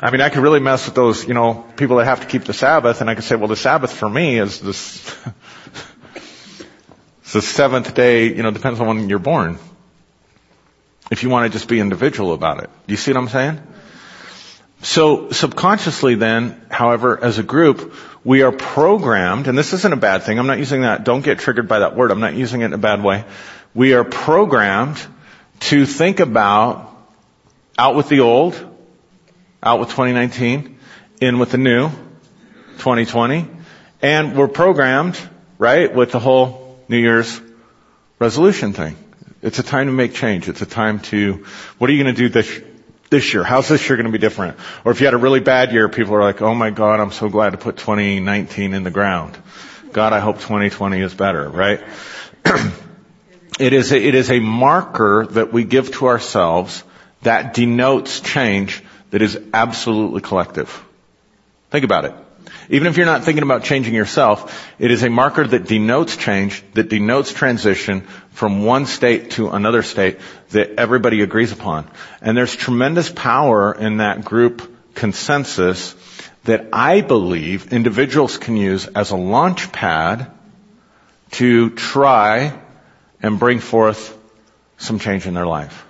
I 0.00 0.10
mean, 0.12 0.20
I 0.20 0.28
could 0.28 0.42
really 0.42 0.60
mess 0.60 0.86
with 0.86 0.94
those, 0.94 1.26
you 1.26 1.34
know, 1.34 1.66
people 1.76 1.96
that 1.96 2.04
have 2.04 2.20
to 2.20 2.26
keep 2.26 2.44
the 2.44 2.52
Sabbath, 2.52 3.00
and 3.00 3.10
I 3.10 3.16
could 3.16 3.24
say, 3.24 3.34
well, 3.34 3.48
the 3.48 3.56
Sabbath 3.56 3.92
for 3.92 4.08
me 4.08 4.38
is 4.38 4.60
this, 4.60 5.16
it's 7.22 7.32
the 7.32 7.42
seventh 7.42 7.94
day, 7.94 8.28
you 8.28 8.42
know, 8.44 8.52
depends 8.52 8.78
on 8.78 8.86
when 8.86 9.08
you're 9.08 9.18
born. 9.18 9.58
if 11.10 11.24
you 11.24 11.30
want 11.30 11.50
to 11.50 11.58
just 11.58 11.68
be 11.68 11.80
individual 11.80 12.32
about 12.32 12.62
it. 12.62 12.70
Do 12.86 12.92
you 12.92 12.96
see 12.96 13.10
what 13.12 13.18
I'm 13.18 13.28
saying? 13.28 13.60
So 14.82 15.32
subconsciously 15.32 16.14
then, 16.14 16.60
however, 16.70 17.18
as 17.22 17.38
a 17.38 17.42
group, 17.42 17.92
we 18.22 18.42
are 18.42 18.52
programmed, 18.52 19.48
and 19.48 19.58
this 19.58 19.72
isn't 19.72 19.92
a 19.92 19.96
bad 19.96 20.22
thing. 20.22 20.38
I'm 20.38 20.46
not 20.46 20.58
using 20.58 20.82
that. 20.82 21.02
Don't 21.02 21.24
get 21.24 21.40
triggered 21.40 21.66
by 21.66 21.80
that 21.80 21.96
word. 21.96 22.12
I'm 22.12 22.20
not 22.20 22.34
using 22.34 22.60
it 22.60 22.66
in 22.66 22.72
a 22.72 22.78
bad 22.78 23.02
way. 23.02 23.24
We 23.74 23.94
are 23.94 24.04
programmed 24.04 25.04
to 25.60 25.86
think 25.86 26.20
about 26.20 26.94
out 27.76 27.96
with 27.96 28.08
the 28.08 28.20
old, 28.20 28.54
out 29.62 29.80
with 29.80 29.88
2019, 29.90 30.78
in 31.20 31.38
with 31.38 31.50
the 31.50 31.58
new, 31.58 31.88
2020, 32.78 33.48
and 34.00 34.36
we're 34.36 34.48
programmed, 34.48 35.18
right, 35.58 35.92
with 35.92 36.12
the 36.12 36.20
whole 36.20 36.78
New 36.88 36.98
Year's 36.98 37.40
resolution 38.18 38.72
thing. 38.72 38.96
It's 39.42 39.58
a 39.58 39.62
time 39.62 39.86
to 39.86 39.92
make 39.92 40.14
change. 40.14 40.48
It's 40.48 40.62
a 40.62 40.66
time 40.66 41.00
to, 41.00 41.44
what 41.78 41.90
are 41.90 41.92
you 41.92 42.02
going 42.02 42.14
to 42.14 42.20
do 42.20 42.28
this, 42.28 42.60
this 43.10 43.32
year? 43.34 43.42
How's 43.42 43.68
this 43.68 43.88
year 43.88 43.96
going 43.96 44.06
to 44.06 44.12
be 44.12 44.18
different? 44.18 44.58
Or 44.84 44.92
if 44.92 45.00
you 45.00 45.06
had 45.06 45.14
a 45.14 45.18
really 45.18 45.40
bad 45.40 45.72
year, 45.72 45.88
people 45.88 46.14
are 46.14 46.22
like, 46.22 46.42
oh 46.42 46.54
my 46.54 46.70
God, 46.70 47.00
I'm 47.00 47.12
so 47.12 47.28
glad 47.28 47.50
to 47.50 47.58
put 47.58 47.76
2019 47.76 48.74
in 48.74 48.82
the 48.84 48.90
ground. 48.90 49.36
God, 49.92 50.12
I 50.12 50.20
hope 50.20 50.36
2020 50.36 51.00
is 51.00 51.14
better, 51.14 51.48
right? 51.48 51.80
it 53.58 53.72
is 53.72 53.92
a, 53.92 54.00
it 54.00 54.14
is 54.14 54.30
a 54.30 54.38
marker 54.38 55.26
that 55.26 55.52
we 55.52 55.64
give 55.64 55.92
to 55.92 56.06
ourselves 56.06 56.84
that 57.22 57.54
denotes 57.54 58.20
change 58.20 58.82
that 59.10 59.22
is 59.22 59.38
absolutely 59.52 60.20
collective. 60.20 60.84
Think 61.70 61.84
about 61.84 62.04
it. 62.04 62.14
Even 62.70 62.86
if 62.86 62.96
you're 62.96 63.06
not 63.06 63.24
thinking 63.24 63.42
about 63.42 63.64
changing 63.64 63.94
yourself, 63.94 64.66
it 64.78 64.90
is 64.90 65.02
a 65.02 65.10
marker 65.10 65.46
that 65.46 65.66
denotes 65.66 66.16
change, 66.16 66.62
that 66.74 66.88
denotes 66.88 67.32
transition 67.32 68.02
from 68.30 68.64
one 68.64 68.86
state 68.86 69.32
to 69.32 69.50
another 69.50 69.82
state 69.82 70.18
that 70.50 70.78
everybody 70.78 71.22
agrees 71.22 71.52
upon. 71.52 71.90
And 72.20 72.36
there's 72.36 72.54
tremendous 72.54 73.10
power 73.10 73.72
in 73.74 73.98
that 73.98 74.24
group 74.24 74.94
consensus 74.94 75.94
that 76.44 76.68
I 76.72 77.00
believe 77.00 77.72
individuals 77.72 78.38
can 78.38 78.56
use 78.56 78.86
as 78.86 79.10
a 79.10 79.16
launch 79.16 79.70
pad 79.72 80.30
to 81.32 81.70
try 81.70 82.58
and 83.22 83.38
bring 83.38 83.60
forth 83.60 84.16
some 84.78 84.98
change 84.98 85.26
in 85.26 85.34
their 85.34 85.46
life. 85.46 85.84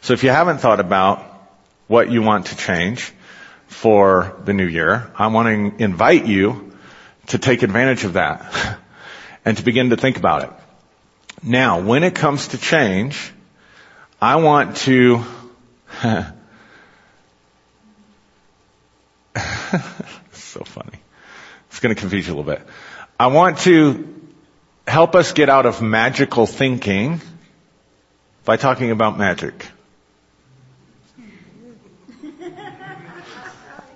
So 0.00 0.14
if 0.14 0.24
you 0.24 0.30
haven't 0.30 0.58
thought 0.58 0.80
about 0.80 1.31
what 1.92 2.10
you 2.10 2.22
want 2.22 2.46
to 2.46 2.56
change, 2.56 3.12
for 3.72 4.36
the 4.44 4.52
new 4.52 4.66
year, 4.66 5.10
I 5.16 5.26
want 5.28 5.76
to 5.76 5.82
invite 5.82 6.26
you 6.26 6.72
to 7.28 7.38
take 7.38 7.62
advantage 7.62 8.04
of 8.04 8.12
that 8.14 8.78
and 9.44 9.56
to 9.56 9.62
begin 9.62 9.90
to 9.90 9.96
think 9.96 10.16
about 10.16 10.44
it. 10.44 10.50
Now, 11.42 11.80
when 11.80 12.04
it 12.04 12.14
comes 12.14 12.48
to 12.48 12.58
change, 12.58 13.32
I 14.20 14.36
want 14.36 14.76
to 14.88 15.24
so 20.32 20.64
funny. 20.64 20.98
It's 21.68 21.80
going 21.80 21.94
to 21.94 22.00
confuse 22.00 22.26
you 22.26 22.34
a 22.34 22.36
little 22.36 22.52
bit. 22.54 22.62
I 23.18 23.26
want 23.28 23.58
to 23.60 24.08
help 24.86 25.14
us 25.14 25.32
get 25.32 25.48
out 25.48 25.66
of 25.66 25.82
magical 25.82 26.46
thinking 26.46 27.20
by 28.44 28.56
talking 28.56 28.90
about 28.90 29.18
magic. 29.18 29.66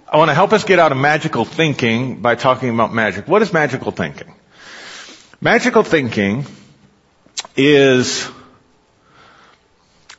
I 0.09 0.19
want 0.19 0.29
to 0.31 0.35
help 0.35 0.53
us 0.53 0.63
get 0.63 0.79
out 0.79 0.93
of 0.93 0.99
magical 0.99 1.45
thinking 1.45 2.21
by 2.21 2.37
talking 2.37 2.71
about 2.71 2.95
magic. 2.95 3.27
What 3.27 3.43
is 3.43 3.53
magical 3.53 3.91
thinking? 3.91 4.33
Magical 5.41 5.83
thinking 5.83 6.47
is 7.57 8.29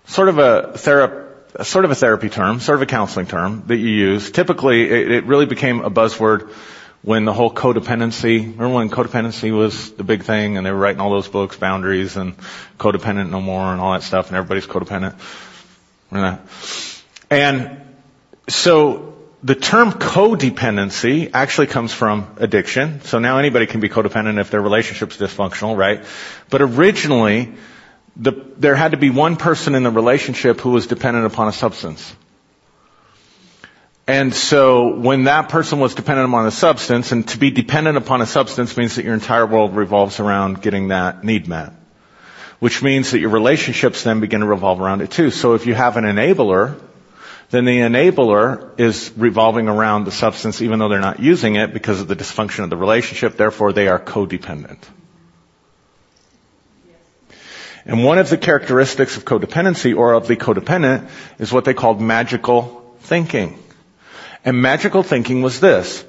sort 0.06 0.28
of 0.28 0.40
a 0.40 0.78
therapy, 0.78 1.64
sort 1.64 1.86
of 1.86 1.92
a 1.92 1.96
therapy 1.96 2.28
term, 2.28 2.60
sort 2.60 2.76
of 2.76 2.82
a 2.82 2.86
counseling 2.86 3.28
term 3.28 3.64
that 3.68 3.78
you 3.78 3.88
use. 3.88 4.30
Typically, 4.30 4.90
it, 4.90 5.12
it 5.12 5.26
really 5.26 5.46
became 5.46 5.80
a 5.80 5.90
buzzword 5.90 6.52
when 7.02 7.24
the 7.24 7.34
whole 7.34 7.52
codependency, 7.52 8.42
remember 8.42 8.70
when 8.70 8.90
codependency 8.90 9.58
was 9.58 9.94
the 9.94 10.04
big 10.04 10.24
thing 10.24 10.58
and 10.58 10.66
they 10.66 10.72
were 10.72 10.78
writing 10.78 11.00
all 11.00 11.12
those 11.12 11.30
books, 11.30 11.56
boundaries 11.56 12.18
and 12.18 12.36
codependent 12.78 13.30
no 13.30 13.40
more 13.40 13.72
and 13.72 13.80
all 13.80 13.94
that 13.94 14.04
stuff 14.04 14.28
and 14.28 14.36
everybody's 14.36 14.68
codependent. 14.68 15.16
And 17.30 17.82
so 18.50 19.17
the 19.48 19.56
term 19.56 19.94
codependency 19.94 21.32
actually 21.34 21.68
comes 21.68 21.94
from 21.94 22.36
addiction. 22.36 23.00
So 23.04 23.20
now 23.20 23.38
anybody 23.38 23.66
can 23.66 23.80
be 23.80 23.88
codependent 23.88 24.42
if 24.42 24.52
their 24.52 24.60
relationship's 24.60 25.16
dysfunctional, 25.16 25.78
right? 25.78 26.04
But 26.50 26.62
originally, 26.62 27.54
the, 28.18 28.34
there 28.58 28.76
had 28.76 28.92
to 28.92 28.98
be 28.98 29.10
one 29.10 29.38
person 29.38 29.74
in 29.76 29.84
the 29.84 29.90
relationship 29.90 30.60
who 30.60 30.72
was 30.72 30.88
dependent 30.88 31.28
upon 31.28 31.48
a 31.48 31.54
substance. 31.54 32.14
And 34.06 34.36
so 34.36 34.98
when 34.98 35.24
that 35.24 35.48
person 35.48 35.80
was 35.80 35.96
dependent 35.96 36.28
upon 36.28 36.46
a 36.46 36.52
substance, 36.52 37.14
and 37.14 37.26
to 37.30 37.38
be 37.38 37.50
dependent 37.50 37.96
upon 37.96 38.22
a 38.22 38.26
substance 38.26 38.76
means 38.76 38.98
that 38.98 39.06
your 39.06 39.14
entire 39.14 39.46
world 39.46 39.78
revolves 39.78 40.20
around 40.20 40.62
getting 40.62 40.90
that 40.90 41.24
need 41.24 41.48
met. 41.48 41.72
Which 42.60 42.84
means 42.84 43.12
that 43.12 43.20
your 43.20 43.30
relationships 43.30 44.04
then 44.04 44.20
begin 44.20 44.42
to 44.42 44.46
revolve 44.46 44.82
around 44.82 45.00
it 45.00 45.12
too. 45.12 45.32
So 45.32 45.54
if 45.54 45.68
you 45.68 45.74
have 45.74 45.96
an 45.96 46.04
enabler, 46.04 46.82
then 47.50 47.66
the 47.66 47.80
enabler 47.80 48.78
is 48.80 49.12
revolving 49.16 49.70
around 49.70 50.04
the 50.04 50.12
substance 50.12 50.62
even 50.62 50.80
though 50.80 50.90
they're 50.90 51.00
not 51.00 51.20
using 51.20 51.56
it 51.56 51.74
because 51.74 52.02
of 52.02 52.08
the 52.08 52.16
dysfunction 52.16 52.64
of 52.64 52.70
the 52.70 52.78
relationship. 52.78 53.38
Therefore, 53.38 53.72
they 53.72 53.88
are 53.88 54.00
codependent. 54.00 54.80
And 57.86 58.04
one 58.04 58.18
of 58.18 58.30
the 58.30 58.38
characteristics 58.38 59.16
of 59.16 59.24
codependency 59.24 59.96
or 59.96 60.14
of 60.14 60.28
the 60.28 60.36
codependent 60.36 61.10
is 61.40 61.54
what 61.54 61.64
they 61.64 61.74
called 61.74 62.02
magical 62.02 62.96
thinking. 63.00 63.58
And 64.44 64.62
magical 64.62 65.04
thinking 65.04 65.42
was 65.42 65.62
this, 65.62 66.04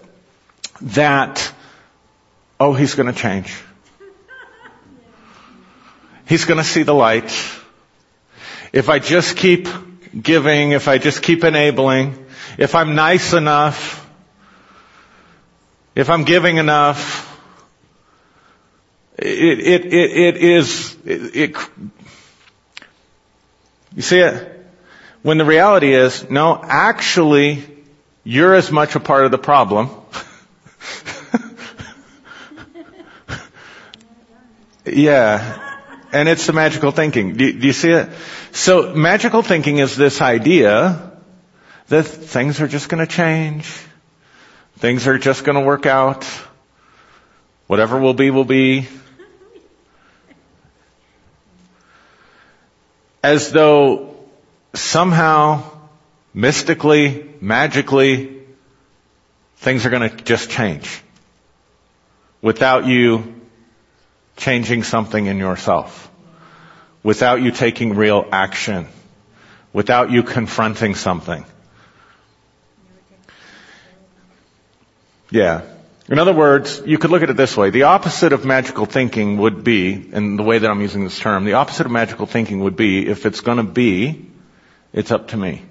that, 0.81 1.53
oh, 2.59 2.75
he's 2.75 2.97
gonna 2.97 3.13
change. 3.13 3.57
He's 6.27 6.47
gonna 6.47 6.65
see 6.65 6.83
the 6.83 6.95
light. 6.95 7.31
If 8.73 8.89
I 8.89 8.99
just 8.99 9.37
keep 9.37 9.69
giving, 10.21 10.73
if 10.73 10.89
I 10.89 10.99
just 10.99 11.23
keep 11.23 11.45
enabling, 11.45 12.27
if 12.57 12.75
I'm 12.75 12.95
nice 12.95 13.33
enough, 13.33 14.07
if 15.95 16.11
I'm 16.11 16.25
giving 16.25 16.59
enough, 16.59 17.25
it, 19.19 19.59
it, 19.59 19.87
it, 19.87 20.17
it 20.17 20.37
is, 20.37 20.97
it, 21.05 21.37
it, 21.37 21.57
you 23.95 24.03
see 24.03 24.19
it? 24.19 24.55
When 25.23 25.39
the 25.39 25.45
reality 25.45 25.93
is, 25.93 26.31
no, 26.31 26.61
actually, 26.63 27.65
you're 28.23 28.55
as 28.55 28.71
much 28.71 28.95
a 28.95 29.01
part 29.01 29.25
of 29.25 29.33
the 29.33 29.39
problem. 29.39 29.91
yeah. 34.87 35.65
And 36.13 36.29
it's 36.29 36.47
the 36.47 36.53
magical 36.53 36.93
thinking. 36.93 37.35
Do, 37.37 37.53
do 37.53 37.67
you 37.67 37.73
see 37.73 37.91
it? 37.91 38.09
So 38.53 38.95
magical 38.95 39.43
thinking 39.43 39.79
is 39.79 39.97
this 39.97 40.21
idea 40.21 41.13
that 41.89 42.05
things 42.05 42.61
are 42.61 42.69
just 42.69 42.89
going 42.89 43.07
to 43.07 43.13
change. 43.13 43.67
Things 44.79 45.07
are 45.07 45.19
just 45.19 45.45
going 45.45 45.57
to 45.57 45.65
work 45.65 45.87
out. 45.87 46.25
Whatever 47.67 47.99
will 47.99 48.15
be, 48.15 48.31
will 48.31 48.45
be. 48.45 48.89
As 53.23 53.51
though 53.51 54.17
somehow, 54.75 55.65
mystically, 56.33 57.29
magically, 57.41 58.39
things 59.57 59.85
are 59.85 59.91
going 59.91 60.09
to 60.09 60.17
just 60.25 60.51
change. 60.51 61.03
Without 62.41 62.87
you 62.87 63.35
changing 64.37 64.85
something 64.85 65.27
in 65.27 65.39
yourself. 65.39 66.11
Without 67.03 67.41
you 67.43 67.51
taking 67.51 67.95
real 67.95 68.27
action. 68.33 68.89
Without 69.73 70.11
you 70.11 70.23
confronting 70.23 70.95
something. 70.95 71.45
Yeah. 75.31 75.63
In 76.09 76.19
other 76.19 76.33
words, 76.33 76.83
you 76.87 76.97
could 76.97 77.11
look 77.11 77.23
at 77.23 77.29
it 77.29 77.37
this 77.37 77.57
way. 77.57 77.69
The 77.69 77.83
opposite 77.83 78.33
of 78.33 78.45
magical 78.45 78.87
thinking 78.87 79.37
would 79.39 79.63
be, 79.63 79.93
in 79.93 80.37
the 80.37 80.43
way 80.43 80.59
that 80.59 80.71
I'm 80.71 80.81
using 80.81 81.05
this 81.05 81.19
term, 81.19 81.45
the 81.45 81.55
opposite 81.55 81.85
of 81.85 81.93
magical 81.93 82.27
thinking 82.27 82.61
would 82.61 82.77
be, 82.77 83.07
if 83.07 83.27
it's 83.27 83.43
gonna 83.43 83.65
be, 83.65 84.27
it's 84.93 85.11
up 85.11 85.29
to 85.29 85.37
me. 85.37 85.63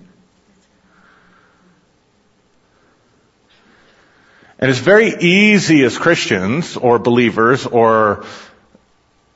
And 4.60 4.70
it's 4.70 4.80
very 4.80 5.14
easy 5.20 5.84
as 5.84 5.98
Christians 5.98 6.78
or 6.78 6.98
believers 7.00 7.66
or 7.66 8.26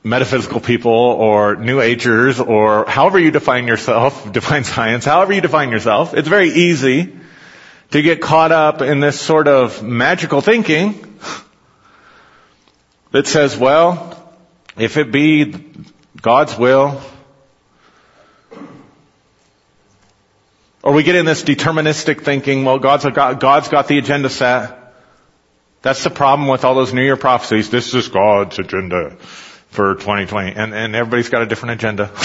metaphysical 0.03 0.59
people 0.59 0.91
or 0.91 1.55
new 1.55 1.79
agers 1.79 2.39
or 2.39 2.85
however 2.85 3.19
you 3.19 3.31
define 3.31 3.67
yourself, 3.67 4.31
define 4.39 4.63
science, 4.63 5.05
however 5.05 5.33
you 5.33 5.41
define 5.41 5.71
yourself, 5.71 6.13
it's 6.13 6.27
very 6.27 6.49
easy 6.49 7.15
to 7.91 8.01
get 8.01 8.21
caught 8.21 8.51
up 8.51 8.81
in 8.81 8.99
this 8.99 9.19
sort 9.19 9.47
of 9.47 9.83
magical 9.83 10.41
thinking 10.41 11.17
that 13.11 13.27
says, 13.27 13.57
well, 13.57 14.17
if 14.77 14.97
it 14.97 15.11
be 15.11 15.53
God's 16.21 16.57
will, 16.57 17.01
Or 20.83 20.93
we 20.93 21.03
get 21.03 21.15
in 21.15 21.25
this 21.25 21.43
deterministic 21.43 22.23
thinking, 22.23 22.65
well, 22.65 22.79
God's 22.79 23.05
got, 23.05 23.39
God's 23.39 23.67
got 23.67 23.87
the 23.87 23.99
agenda 23.99 24.29
set. 24.29 24.95
That's 25.83 26.03
the 26.03 26.09
problem 26.09 26.47
with 26.47 26.65
all 26.65 26.73
those 26.73 26.91
New 26.91 27.03
Year 27.03 27.17
prophecies. 27.17 27.69
This 27.69 27.93
is 27.93 28.07
God's 28.07 28.57
agenda 28.57 29.15
for 29.71 29.95
2020. 29.95 30.51
And, 30.51 30.73
and 30.73 30.95
everybody's 30.95 31.29
got 31.29 31.41
a 31.41 31.45
different 31.47 31.73
agenda. 31.73 32.11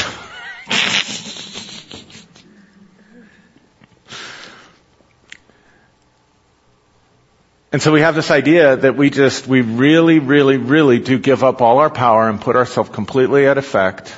And 7.73 7.83
so 7.83 7.93
we 7.93 8.01
have 8.01 8.15
this 8.15 8.31
idea 8.31 8.75
that 8.75 8.97
we 8.97 9.11
just, 9.11 9.47
we 9.47 9.61
really, 9.61 10.19
really, 10.19 10.57
really 10.57 10.99
do 10.99 11.19
give 11.19 11.45
up 11.45 11.61
all 11.61 11.77
our 11.77 11.91
power 11.91 12.27
and 12.27 12.41
put 12.41 12.57
ourselves 12.57 12.89
completely 12.89 13.47
at 13.47 13.59
effect, 13.59 14.17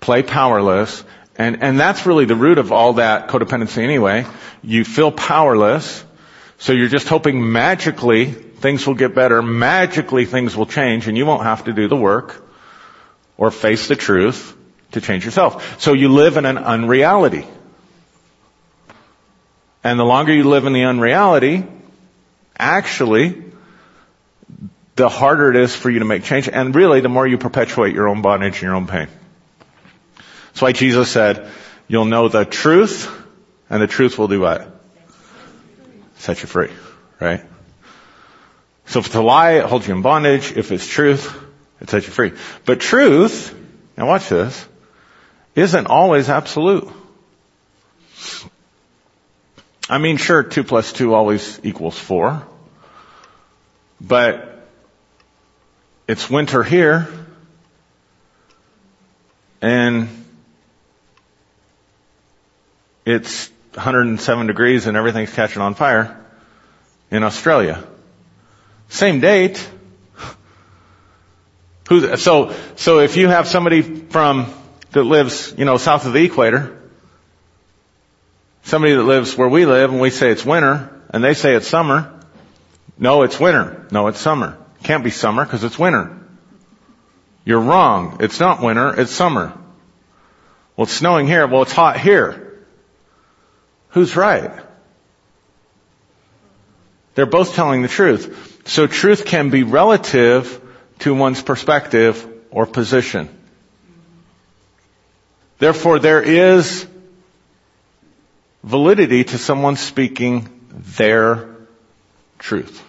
play 0.00 0.24
powerless, 0.24 1.04
and, 1.36 1.62
and 1.62 1.78
that's 1.78 2.04
really 2.04 2.24
the 2.24 2.34
root 2.34 2.58
of 2.58 2.72
all 2.72 2.94
that 2.94 3.28
codependency 3.28 3.78
anyway. 3.78 4.26
You 4.64 4.84
feel 4.84 5.12
powerless, 5.12 6.04
so 6.58 6.72
you're 6.72 6.88
just 6.88 7.06
hoping 7.06 7.52
magically 7.52 8.34
things 8.64 8.86
will 8.86 8.94
get 8.94 9.14
better, 9.14 9.42
magically 9.42 10.24
things 10.24 10.56
will 10.56 10.64
change, 10.64 11.06
and 11.06 11.18
you 11.18 11.26
won't 11.26 11.42
have 11.42 11.64
to 11.64 11.74
do 11.74 11.86
the 11.86 11.96
work 11.96 12.42
or 13.36 13.50
face 13.50 13.88
the 13.88 13.94
truth 13.94 14.56
to 14.92 15.02
change 15.02 15.22
yourself. 15.26 15.82
So 15.82 15.92
you 15.92 16.08
live 16.08 16.38
in 16.38 16.46
an 16.46 16.56
unreality. 16.56 17.44
And 19.82 20.00
the 20.00 20.04
longer 20.04 20.32
you 20.32 20.44
live 20.44 20.64
in 20.64 20.72
the 20.72 20.84
unreality, 20.84 21.66
actually, 22.58 23.42
the 24.96 25.10
harder 25.10 25.50
it 25.50 25.56
is 25.56 25.76
for 25.76 25.90
you 25.90 25.98
to 25.98 26.06
make 26.06 26.24
change. 26.24 26.48
And 26.48 26.74
really, 26.74 27.00
the 27.00 27.10
more 27.10 27.26
you 27.26 27.36
perpetuate 27.36 27.94
your 27.94 28.08
own 28.08 28.22
bondage 28.22 28.54
and 28.54 28.62
your 28.62 28.76
own 28.76 28.86
pain. 28.86 29.08
That's 30.46 30.62
why 30.62 30.72
Jesus 30.72 31.10
said, 31.10 31.50
you'll 31.86 32.06
know 32.06 32.28
the 32.28 32.46
truth, 32.46 33.14
and 33.68 33.82
the 33.82 33.86
truth 33.86 34.16
will 34.16 34.28
do 34.28 34.40
what? 34.40 34.66
Set 36.16 36.40
you 36.40 36.48
free, 36.48 36.70
right? 37.20 37.44
So 38.86 39.00
if 39.00 39.06
it's 39.06 39.14
a 39.14 39.22
lie, 39.22 39.52
it 39.52 39.64
holds 39.64 39.86
you 39.88 39.94
in 39.94 40.02
bondage. 40.02 40.52
If 40.56 40.70
it's 40.72 40.86
truth, 40.86 41.34
it 41.80 41.90
sets 41.90 42.06
you 42.06 42.12
free. 42.12 42.32
But 42.64 42.80
truth, 42.80 43.54
now 43.96 44.06
watch 44.06 44.28
this, 44.28 44.66
isn't 45.54 45.86
always 45.86 46.28
absolute. 46.28 46.90
I 49.88 49.98
mean, 49.98 50.16
sure, 50.16 50.42
two 50.42 50.64
plus 50.64 50.92
two 50.92 51.14
always 51.14 51.60
equals 51.62 51.98
four, 51.98 52.46
but 54.00 54.66
it's 56.08 56.28
winter 56.30 56.62
here, 56.62 57.08
and 59.60 60.08
it's 63.04 63.50
107 63.74 64.46
degrees 64.46 64.86
and 64.86 64.96
everything's 64.96 65.32
catching 65.32 65.60
on 65.60 65.74
fire 65.74 66.18
in 67.10 67.22
Australia. 67.22 67.82
Same 68.88 69.20
date. 69.20 69.68
So, 72.16 72.56
so 72.76 73.00
if 73.00 73.18
you 73.18 73.28
have 73.28 73.46
somebody 73.46 73.82
from, 73.82 74.50
that 74.92 75.02
lives, 75.02 75.54
you 75.58 75.66
know, 75.66 75.76
south 75.76 76.06
of 76.06 76.14
the 76.14 76.24
equator, 76.24 76.80
somebody 78.62 78.94
that 78.94 79.02
lives 79.02 79.36
where 79.36 79.48
we 79.48 79.66
live 79.66 79.90
and 79.90 80.00
we 80.00 80.08
say 80.08 80.30
it's 80.30 80.46
winter 80.46 80.90
and 81.10 81.22
they 81.22 81.34
say 81.34 81.54
it's 81.54 81.68
summer. 81.68 82.10
No, 82.96 83.22
it's 83.22 83.38
winter. 83.38 83.86
No, 83.90 84.06
it's 84.06 84.18
summer. 84.18 84.56
Can't 84.82 85.04
be 85.04 85.10
summer 85.10 85.44
because 85.44 85.62
it's 85.62 85.78
winter. 85.78 86.16
You're 87.44 87.60
wrong. 87.60 88.18
It's 88.20 88.40
not 88.40 88.62
winter. 88.62 88.98
It's 88.98 89.12
summer. 89.12 89.52
Well, 90.76 90.84
it's 90.84 90.92
snowing 90.92 91.26
here. 91.26 91.46
Well, 91.46 91.62
it's 91.62 91.72
hot 91.72 92.00
here. 92.00 92.64
Who's 93.90 94.16
right? 94.16 94.50
They're 97.14 97.26
both 97.26 97.54
telling 97.54 97.82
the 97.82 97.88
truth. 97.88 98.53
So 98.64 98.86
truth 98.86 99.24
can 99.26 99.50
be 99.50 99.62
relative 99.62 100.60
to 101.00 101.14
one's 101.14 101.42
perspective 101.42 102.26
or 102.50 102.66
position. 102.66 103.28
Therefore, 105.58 105.98
there 105.98 106.22
is 106.22 106.86
validity 108.62 109.24
to 109.24 109.38
someone 109.38 109.76
speaking 109.76 110.48
their 110.70 111.48
truth. 112.38 112.82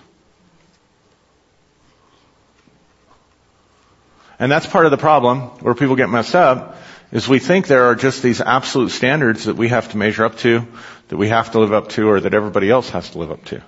And 4.40 4.52
that's 4.52 4.66
part 4.66 4.86
of 4.86 4.92
the 4.92 4.98
problem 4.98 5.42
where 5.62 5.74
people 5.74 5.96
get 5.96 6.10
messed 6.10 6.36
up 6.36 6.78
is 7.12 7.28
we 7.28 7.40
think 7.40 7.68
there 7.68 7.86
are 7.86 7.96
just 7.96 8.22
these 8.22 8.42
absolute 8.42 8.90
standards 8.90 9.46
that 9.46 9.56
we 9.56 9.70
have 9.70 9.90
to 9.92 9.98
measure 9.98 10.26
up 10.26 10.38
to, 10.40 10.68
that 11.08 11.18
we 11.18 11.30
have 11.30 11.52
to 11.52 11.60
live 11.60 11.72
up 11.72 11.90
to, 11.90 12.10
or 12.10 12.20
that 12.20 12.34
everybody 12.34 12.70
else 12.70 12.90
has 12.90 13.10
to 13.12 13.20
live 13.20 13.32
up 13.32 13.46
to. 13.46 13.62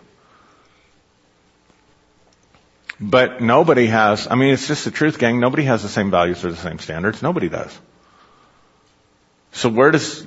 But 2.99 3.41
nobody 3.41 3.87
has, 3.87 4.27
I 4.29 4.35
mean, 4.35 4.53
it's 4.53 4.67
just 4.67 4.85
the 4.85 4.91
truth, 4.91 5.19
gang. 5.19 5.39
Nobody 5.39 5.63
has 5.63 5.83
the 5.83 5.89
same 5.89 6.09
values 6.09 6.43
or 6.43 6.51
the 6.51 6.57
same 6.57 6.79
standards. 6.79 7.21
Nobody 7.21 7.47
does. 7.47 7.77
So 9.51 9.69
where 9.69 9.91
does, 9.91 10.25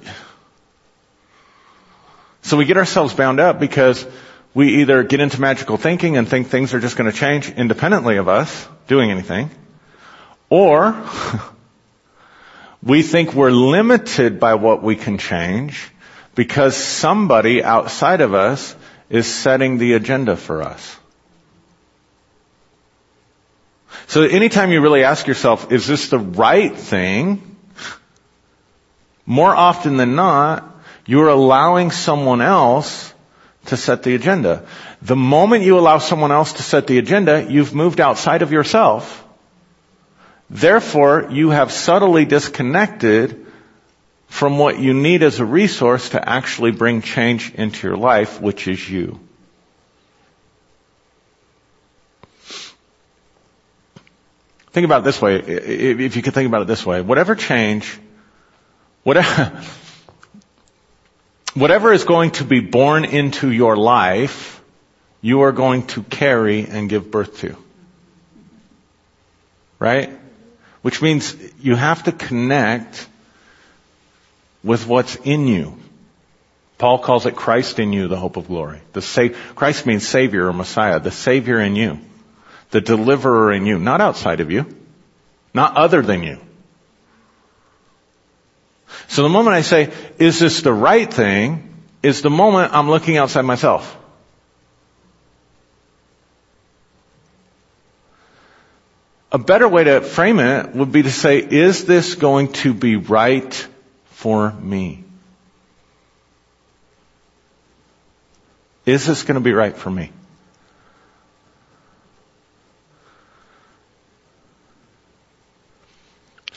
so 2.42 2.56
we 2.56 2.64
get 2.64 2.76
ourselves 2.76 3.14
bound 3.14 3.40
up 3.40 3.60
because 3.60 4.06
we 4.54 4.80
either 4.80 5.02
get 5.02 5.20
into 5.20 5.40
magical 5.40 5.76
thinking 5.76 6.16
and 6.16 6.28
think 6.28 6.48
things 6.48 6.74
are 6.74 6.80
just 6.80 6.96
going 6.96 7.10
to 7.10 7.16
change 7.16 7.50
independently 7.50 8.16
of 8.16 8.28
us 8.28 8.68
doing 8.88 9.10
anything, 9.10 9.50
or 10.48 11.04
we 12.82 13.02
think 13.02 13.34
we're 13.34 13.50
limited 13.50 14.40
by 14.40 14.54
what 14.54 14.82
we 14.82 14.96
can 14.96 15.18
change 15.18 15.90
because 16.34 16.76
somebody 16.76 17.62
outside 17.62 18.20
of 18.20 18.34
us 18.34 18.74
is 19.08 19.32
setting 19.32 19.78
the 19.78 19.92
agenda 19.92 20.36
for 20.36 20.62
us. 20.62 20.96
So 24.10 24.24
anytime 24.24 24.72
you 24.72 24.80
really 24.80 25.04
ask 25.04 25.28
yourself, 25.28 25.70
is 25.70 25.86
this 25.86 26.08
the 26.08 26.18
right 26.18 26.76
thing? 26.76 27.56
More 29.24 29.54
often 29.54 29.98
than 29.98 30.16
not, 30.16 30.64
you're 31.06 31.28
allowing 31.28 31.92
someone 31.92 32.40
else 32.40 33.14
to 33.66 33.76
set 33.76 34.02
the 34.02 34.16
agenda. 34.16 34.66
The 35.00 35.14
moment 35.14 35.62
you 35.62 35.78
allow 35.78 35.98
someone 35.98 36.32
else 36.32 36.54
to 36.54 36.64
set 36.64 36.88
the 36.88 36.98
agenda, 36.98 37.46
you've 37.48 37.72
moved 37.72 38.00
outside 38.00 38.42
of 38.42 38.50
yourself. 38.50 39.24
Therefore, 40.50 41.28
you 41.30 41.50
have 41.50 41.70
subtly 41.70 42.24
disconnected 42.24 43.46
from 44.26 44.58
what 44.58 44.80
you 44.80 44.92
need 44.92 45.22
as 45.22 45.38
a 45.38 45.44
resource 45.44 46.08
to 46.08 46.28
actually 46.28 46.72
bring 46.72 47.00
change 47.00 47.54
into 47.54 47.86
your 47.86 47.96
life, 47.96 48.40
which 48.40 48.66
is 48.66 48.90
you. 48.90 49.20
Think 54.72 54.84
about 54.84 55.00
it 55.00 55.04
this 55.04 55.20
way, 55.20 55.36
if 55.36 56.16
you 56.16 56.22
could 56.22 56.34
think 56.34 56.46
about 56.46 56.62
it 56.62 56.68
this 56.68 56.86
way. 56.86 57.00
Whatever 57.00 57.34
change, 57.34 57.98
whatever, 59.02 59.62
whatever 61.54 61.92
is 61.92 62.04
going 62.04 62.30
to 62.32 62.44
be 62.44 62.60
born 62.60 63.04
into 63.04 63.50
your 63.50 63.76
life, 63.76 64.62
you 65.20 65.42
are 65.42 65.52
going 65.52 65.86
to 65.88 66.02
carry 66.02 66.66
and 66.66 66.88
give 66.88 67.10
birth 67.10 67.38
to. 67.40 67.56
Right? 69.78 70.16
Which 70.82 71.02
means 71.02 71.36
you 71.60 71.74
have 71.74 72.04
to 72.04 72.12
connect 72.12 73.08
with 74.62 74.86
what's 74.86 75.16
in 75.16 75.46
you. 75.46 75.76
Paul 76.78 76.98
calls 76.98 77.26
it 77.26 77.36
Christ 77.36 77.78
in 77.78 77.92
you, 77.92 78.08
the 78.08 78.16
hope 78.16 78.36
of 78.36 78.46
glory. 78.46 78.80
The 78.92 79.02
sa- 79.02 79.28
Christ 79.54 79.84
means 79.84 80.06
Savior 80.06 80.46
or 80.46 80.52
Messiah, 80.52 81.00
the 81.00 81.10
Savior 81.10 81.60
in 81.60 81.76
you. 81.76 81.98
The 82.70 82.80
deliverer 82.80 83.52
in 83.52 83.66
you, 83.66 83.78
not 83.78 84.00
outside 84.00 84.40
of 84.40 84.50
you. 84.50 84.66
Not 85.52 85.76
other 85.76 86.02
than 86.02 86.22
you. 86.22 86.38
So 89.08 89.22
the 89.22 89.28
moment 89.28 89.56
I 89.56 89.62
say, 89.62 89.92
is 90.18 90.38
this 90.38 90.62
the 90.62 90.72
right 90.72 91.12
thing, 91.12 91.84
is 92.02 92.22
the 92.22 92.30
moment 92.30 92.72
I'm 92.72 92.88
looking 92.88 93.16
outside 93.16 93.42
myself. 93.42 93.96
A 99.32 99.38
better 99.38 99.68
way 99.68 99.84
to 99.84 100.00
frame 100.00 100.40
it 100.40 100.74
would 100.74 100.90
be 100.90 101.02
to 101.02 101.10
say, 101.10 101.38
is 101.38 101.84
this 101.84 102.14
going 102.14 102.52
to 102.52 102.74
be 102.74 102.96
right 102.96 103.54
for 104.06 104.52
me? 104.52 105.04
Is 108.86 109.06
this 109.06 109.22
going 109.22 109.36
to 109.36 109.40
be 109.40 109.52
right 109.52 109.76
for 109.76 109.90
me? 109.90 110.10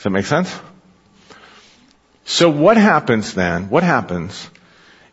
Does 0.04 0.12
that 0.12 0.18
make 0.18 0.26
sense? 0.26 0.54
So 2.26 2.50
what 2.50 2.76
happens 2.76 3.32
then? 3.32 3.70
What 3.70 3.82
happens 3.82 4.50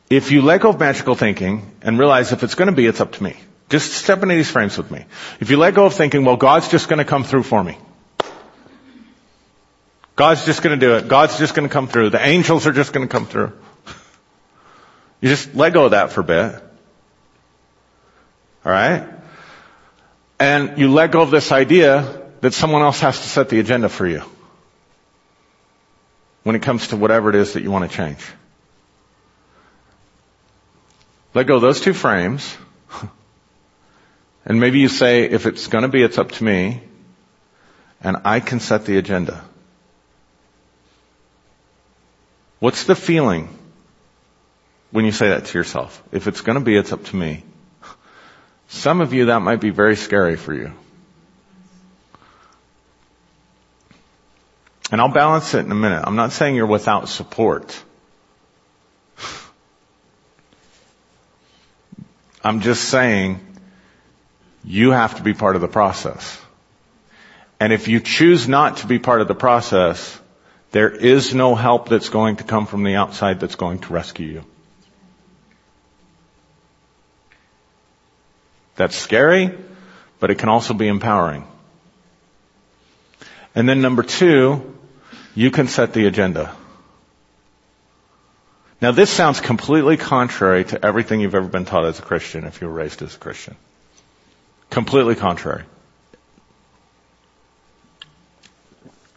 if 0.09 0.33
you 0.33 0.41
let 0.41 0.59
go 0.59 0.71
of 0.71 0.81
magical 0.81 1.15
thinking 1.15 1.71
and 1.81 1.97
realize 1.97 2.33
if 2.33 2.43
it's 2.43 2.55
going 2.55 2.69
to 2.69 2.75
be, 2.75 2.87
it's 2.87 2.99
up 2.99 3.13
to 3.13 3.23
me? 3.23 3.37
Just 3.69 3.93
step 3.93 4.21
into 4.21 4.35
these 4.35 4.51
frames 4.51 4.77
with 4.77 4.91
me. 4.91 5.05
If 5.39 5.49
you 5.49 5.55
let 5.55 5.75
go 5.75 5.85
of 5.85 5.93
thinking, 5.93 6.25
well, 6.25 6.35
God's 6.35 6.67
just 6.67 6.89
going 6.89 6.97
to 6.97 7.05
come 7.05 7.23
through 7.23 7.43
for 7.43 7.63
me. 7.63 7.77
God's 10.17 10.43
just 10.43 10.61
going 10.61 10.77
to 10.77 10.85
do 10.85 10.95
it. 10.95 11.07
God's 11.07 11.37
just 11.37 11.55
going 11.55 11.65
to 11.65 11.71
come 11.71 11.87
through. 11.87 12.09
The 12.09 12.19
angels 12.19 12.67
are 12.67 12.73
just 12.73 12.91
going 12.91 13.07
to 13.07 13.11
come 13.11 13.25
through. 13.25 13.53
You 15.21 15.29
just 15.29 15.55
let 15.55 15.71
go 15.71 15.85
of 15.85 15.91
that 15.91 16.11
for 16.11 16.19
a 16.19 16.25
bit. 16.25 16.61
Alright? 18.65 19.07
And 20.37 20.77
you 20.77 20.91
let 20.91 21.13
go 21.13 21.21
of 21.21 21.31
this 21.31 21.53
idea 21.53 22.23
that 22.41 22.53
someone 22.53 22.81
else 22.81 22.99
has 22.99 23.21
to 23.21 23.29
set 23.29 23.47
the 23.47 23.61
agenda 23.61 23.87
for 23.87 24.05
you. 24.05 24.23
When 26.43 26.55
it 26.55 26.61
comes 26.61 26.87
to 26.87 26.97
whatever 26.97 27.29
it 27.29 27.35
is 27.35 27.53
that 27.53 27.63
you 27.63 27.71
want 27.71 27.89
to 27.89 27.95
change. 27.95 28.19
Let 31.33 31.47
go 31.47 31.59
those 31.59 31.81
two 31.81 31.93
frames. 31.93 32.57
And 34.43 34.59
maybe 34.59 34.79
you 34.79 34.87
say, 34.87 35.25
if 35.25 35.45
it's 35.45 35.67
gonna 35.67 35.87
be, 35.87 36.01
it's 36.01 36.17
up 36.17 36.31
to 36.31 36.43
me. 36.43 36.81
And 38.03 38.17
I 38.25 38.39
can 38.39 38.59
set 38.59 38.85
the 38.85 38.97
agenda. 38.97 39.43
What's 42.59 42.85
the 42.85 42.95
feeling 42.95 43.49
when 44.89 45.05
you 45.05 45.11
say 45.11 45.29
that 45.29 45.45
to 45.45 45.57
yourself? 45.57 46.01
If 46.11 46.27
it's 46.27 46.41
gonna 46.41 46.61
be, 46.61 46.75
it's 46.75 46.91
up 46.91 47.05
to 47.05 47.15
me. 47.15 47.43
Some 48.67 49.01
of 49.01 49.13
you, 49.13 49.25
that 49.25 49.41
might 49.41 49.61
be 49.61 49.69
very 49.69 49.95
scary 49.95 50.37
for 50.37 50.53
you. 50.53 50.73
And 54.91 54.99
I'll 54.99 55.07
balance 55.07 55.53
it 55.53 55.65
in 55.65 55.71
a 55.71 55.75
minute. 55.75 56.03
I'm 56.05 56.17
not 56.17 56.33
saying 56.33 56.55
you're 56.55 56.65
without 56.65 57.07
support. 57.07 57.81
I'm 62.43 62.59
just 62.59 62.89
saying 62.89 63.39
you 64.65 64.91
have 64.91 65.15
to 65.15 65.23
be 65.23 65.33
part 65.33 65.55
of 65.55 65.61
the 65.61 65.67
process. 65.67 66.39
And 67.59 67.71
if 67.71 67.87
you 67.87 67.99
choose 67.99 68.47
not 68.47 68.77
to 68.77 68.87
be 68.87 68.99
part 68.99 69.21
of 69.21 69.27
the 69.27 69.35
process, 69.35 70.19
there 70.71 70.89
is 70.89 71.33
no 71.33 71.55
help 71.55 71.89
that's 71.89 72.09
going 72.09 72.37
to 72.37 72.43
come 72.43 72.65
from 72.65 72.83
the 72.83 72.95
outside 72.95 73.39
that's 73.39 73.55
going 73.55 73.79
to 73.79 73.93
rescue 73.93 74.27
you. 74.27 74.43
That's 78.75 78.95
scary, 78.95 79.51
but 80.19 80.31
it 80.31 80.39
can 80.39 80.49
also 80.49 80.73
be 80.73 80.87
empowering. 80.87 81.45
And 83.53 83.69
then 83.69 83.81
number 83.81 84.01
two, 84.01 84.75
you 85.35 85.51
can 85.51 85.67
set 85.67 85.93
the 85.93 86.07
agenda. 86.07 86.55
Now 88.81 88.91
this 88.91 89.11
sounds 89.11 89.39
completely 89.39 89.95
contrary 89.95 90.65
to 90.65 90.83
everything 90.83 91.21
you've 91.21 91.35
ever 91.35 91.47
been 91.47 91.65
taught 91.65 91.85
as 91.85 91.99
a 91.99 92.01
Christian 92.01 92.45
if 92.45 92.61
you 92.61 92.67
were 92.67 92.73
raised 92.73 93.01
as 93.01 93.15
a 93.15 93.19
Christian. 93.19 93.55
Completely 94.69 95.15
contrary. 95.15 95.63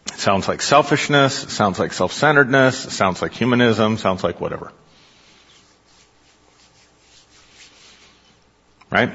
It 0.07 0.19
sounds 0.19 0.47
like 0.47 0.61
selfishness, 0.61 1.43
it 1.43 1.49
sounds 1.49 1.79
like 1.79 1.93
self-centeredness, 1.93 2.85
it 2.85 2.91
sounds 2.91 3.21
like 3.21 3.33
humanism, 3.33 3.97
sounds 3.97 4.23
like 4.23 4.39
whatever. 4.39 4.71
Right? 8.91 9.11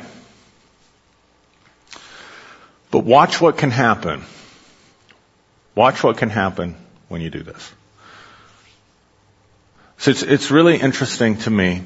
But 2.90 3.04
watch 3.04 3.40
what 3.40 3.56
can 3.56 3.70
happen. 3.70 4.24
Watch 5.76 6.02
what 6.02 6.16
can 6.16 6.28
happen 6.28 6.74
when 7.10 7.20
you 7.20 7.28
do 7.28 7.42
this. 7.42 7.72
So 9.98 10.12
it's, 10.12 10.22
it's 10.22 10.50
really 10.50 10.78
interesting 10.78 11.36
to 11.38 11.50
me 11.50 11.82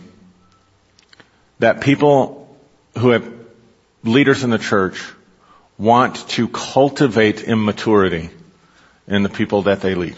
that 1.58 1.80
people 1.80 2.56
who 2.98 3.08
have 3.08 3.32
leaders 4.04 4.44
in 4.44 4.50
the 4.50 4.58
church 4.58 5.02
want 5.78 6.28
to 6.28 6.46
cultivate 6.46 7.42
immaturity 7.42 8.28
in 9.08 9.22
the 9.22 9.28
people 9.30 9.62
that 9.62 9.80
they 9.80 9.94
lead. 9.94 10.16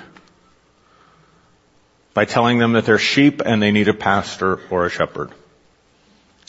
By 2.13 2.25
telling 2.25 2.59
them 2.59 2.73
that 2.73 2.85
they're 2.85 2.99
sheep 2.99 3.41
and 3.45 3.63
they 3.63 3.71
need 3.71 3.89
a 3.89 3.95
pastor 3.95 4.61
or 4.71 4.87
a 4.87 4.91
shepherd. 4.91 5.31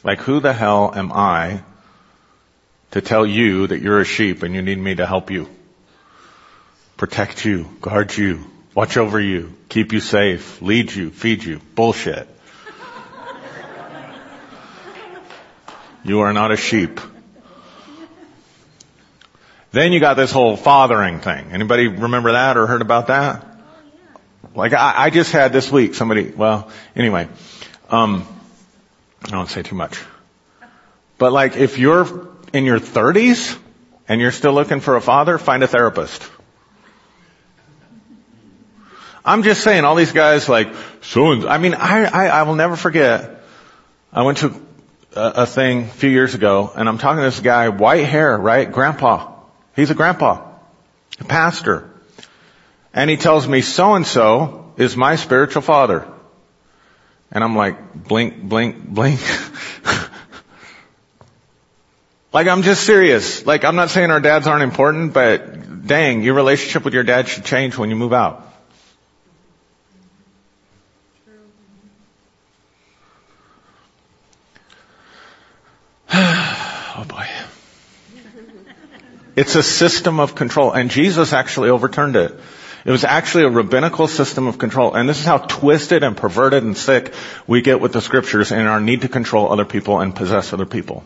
Like 0.03 0.19
who 0.19 0.39
the 0.39 0.51
hell 0.51 0.93
am 0.95 1.11
I 1.13 1.61
to 2.91 3.01
tell 3.01 3.25
you 3.25 3.67
that 3.67 3.81
you're 3.81 4.01
a 4.01 4.05
sheep 4.05 4.41
and 4.41 4.55
you 4.55 4.63
need 4.63 4.79
me 4.79 4.95
to 4.95 5.05
help 5.05 5.29
you? 5.29 5.47
Protect 6.97 7.45
you, 7.45 7.69
guard 7.79 8.17
you, 8.17 8.43
watch 8.73 8.97
over 8.97 9.19
you, 9.19 9.53
keep 9.69 9.93
you 9.93 9.99
safe, 9.99 10.63
lead 10.63 10.91
you, 10.91 11.11
feed 11.11 11.43
you. 11.43 11.59
Bullshit. 11.75 12.27
you 16.03 16.21
are 16.21 16.33
not 16.33 16.51
a 16.51 16.57
sheep. 16.57 16.99
Then 19.71 19.93
you 19.93 19.99
got 19.99 20.15
this 20.15 20.31
whole 20.31 20.57
fathering 20.57 21.19
thing. 21.19 21.51
Anybody 21.51 21.87
remember 21.87 22.31
that 22.31 22.57
or 22.57 22.65
heard 22.65 22.81
about 22.81 23.07
that? 23.07 23.45
Like 24.55 24.73
I, 24.73 25.05
I 25.05 25.09
just 25.11 25.31
had 25.31 25.53
this 25.53 25.71
week 25.71 25.93
somebody, 25.93 26.31
well, 26.31 26.71
anyway, 26.95 27.27
um, 27.91 28.27
I 29.23 29.29
don't 29.29 29.49
say 29.49 29.61
too 29.61 29.75
much. 29.75 30.01
But 31.19 31.31
like 31.31 31.57
if 31.57 31.77
you're 31.77 32.27
in 32.53 32.65
your 32.65 32.79
30s 32.79 33.55
and 34.07 34.19
you're 34.19 34.31
still 34.31 34.53
looking 34.53 34.79
for 34.79 34.95
a 34.95 35.01
father, 35.01 35.37
find 35.37 35.63
a 35.63 35.67
therapist. 35.67 36.23
I'm 39.27 39.43
just 39.43 39.61
saying, 39.61 39.83
all 39.83 39.95
these 39.95 40.13
guys 40.13 40.47
like, 40.47 40.73
so, 41.01 41.49
I 41.49 41.57
mean, 41.57 41.73
I, 41.73 42.05
I, 42.05 42.27
I 42.27 42.43
will 42.43 42.55
never 42.55 42.77
forget, 42.77 43.41
I 44.13 44.23
went 44.23 44.37
to 44.37 44.55
a, 45.13 45.41
a 45.41 45.45
thing 45.45 45.83
a 45.83 45.87
few 45.87 46.09
years 46.09 46.33
ago, 46.33 46.71
and 46.73 46.87
I'm 46.87 46.97
talking 46.97 47.17
to 47.17 47.25
this 47.25 47.41
guy, 47.41 47.67
white 47.67 48.05
hair, 48.05 48.37
right? 48.37 48.71
Grandpa. 48.71 49.33
He's 49.75 49.91
a 49.91 49.95
grandpa. 49.95 50.49
A 51.19 51.25
pastor. 51.25 51.89
And 52.93 53.09
he 53.09 53.17
tells 53.17 53.45
me, 53.45 53.59
so 53.59 53.95
and 53.95 54.07
so 54.07 54.71
is 54.77 54.95
my 54.95 55.17
spiritual 55.17 55.61
father. 55.61 56.07
And 57.29 57.43
I'm 57.43 57.57
like, 57.57 57.93
blink, 57.93 58.41
blink, 58.41 58.87
blink. 58.87 59.19
like 62.31 62.47
I'm 62.47 62.61
just 62.61 62.85
serious. 62.85 63.45
Like 63.45 63.65
I'm 63.65 63.75
not 63.75 63.89
saying 63.89 64.09
our 64.09 64.21
dads 64.21 64.47
aren't 64.47 64.63
important, 64.63 65.13
but 65.13 65.85
dang, 65.85 66.23
your 66.23 66.35
relationship 66.35 66.85
with 66.85 66.93
your 66.93 67.03
dad 67.03 67.27
should 67.27 67.43
change 67.43 67.77
when 67.77 67.89
you 67.89 67.97
move 67.97 68.13
out. 68.13 68.46
It's 79.37 79.55
a 79.55 79.61
system 79.61 80.19
of 80.19 80.33
control 80.33 80.71
and 80.71 80.89
Jesus 80.89 81.31
actually 81.31 81.69
overturned 81.69 82.15
it. 82.15 82.33
It 82.85 82.89
was 82.89 83.03
actually 83.03 83.43
a 83.43 83.49
rabbinical 83.49 84.07
system 84.07 84.47
of 84.47 84.57
control. 84.57 84.95
And 84.95 85.07
this 85.07 85.19
is 85.19 85.25
how 85.25 85.37
twisted 85.37 86.01
and 86.01 86.17
perverted 86.17 86.63
and 86.63 86.75
sick 86.75 87.13
we 87.45 87.61
get 87.61 87.79
with 87.79 87.93
the 87.93 88.01
scriptures 88.01 88.51
and 88.51 88.67
our 88.67 88.81
need 88.81 89.01
to 89.01 89.09
control 89.09 89.51
other 89.51 89.63
people 89.63 89.99
and 89.99 90.15
possess 90.15 90.53
other 90.53 90.65
people. 90.65 91.03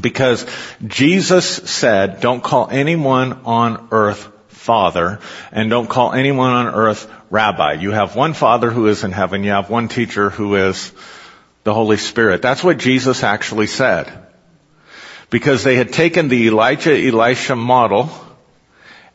Because 0.00 0.46
Jesus 0.86 1.46
said, 1.46 2.22
don't 2.22 2.42
call 2.42 2.70
anyone 2.70 3.40
on 3.44 3.88
earth 3.90 4.26
father 4.48 5.20
and 5.52 5.68
don't 5.68 5.88
call 5.88 6.14
anyone 6.14 6.52
on 6.52 6.68
earth 6.68 7.12
rabbi. 7.28 7.74
You 7.74 7.90
have 7.90 8.16
one 8.16 8.32
father 8.32 8.70
who 8.70 8.86
is 8.86 9.04
in 9.04 9.12
heaven. 9.12 9.44
You 9.44 9.50
have 9.50 9.68
one 9.68 9.88
teacher 9.88 10.30
who 10.30 10.54
is 10.54 10.92
the 11.64 11.74
Holy 11.74 11.98
Spirit. 11.98 12.40
That's 12.40 12.64
what 12.64 12.78
Jesus 12.78 13.22
actually 13.22 13.66
said 13.66 14.29
because 15.30 15.62
they 15.62 15.76
had 15.76 15.92
taken 15.92 16.28
the 16.28 16.48
Elijah 16.48 16.92
Elisha 16.92 17.56
model 17.56 18.10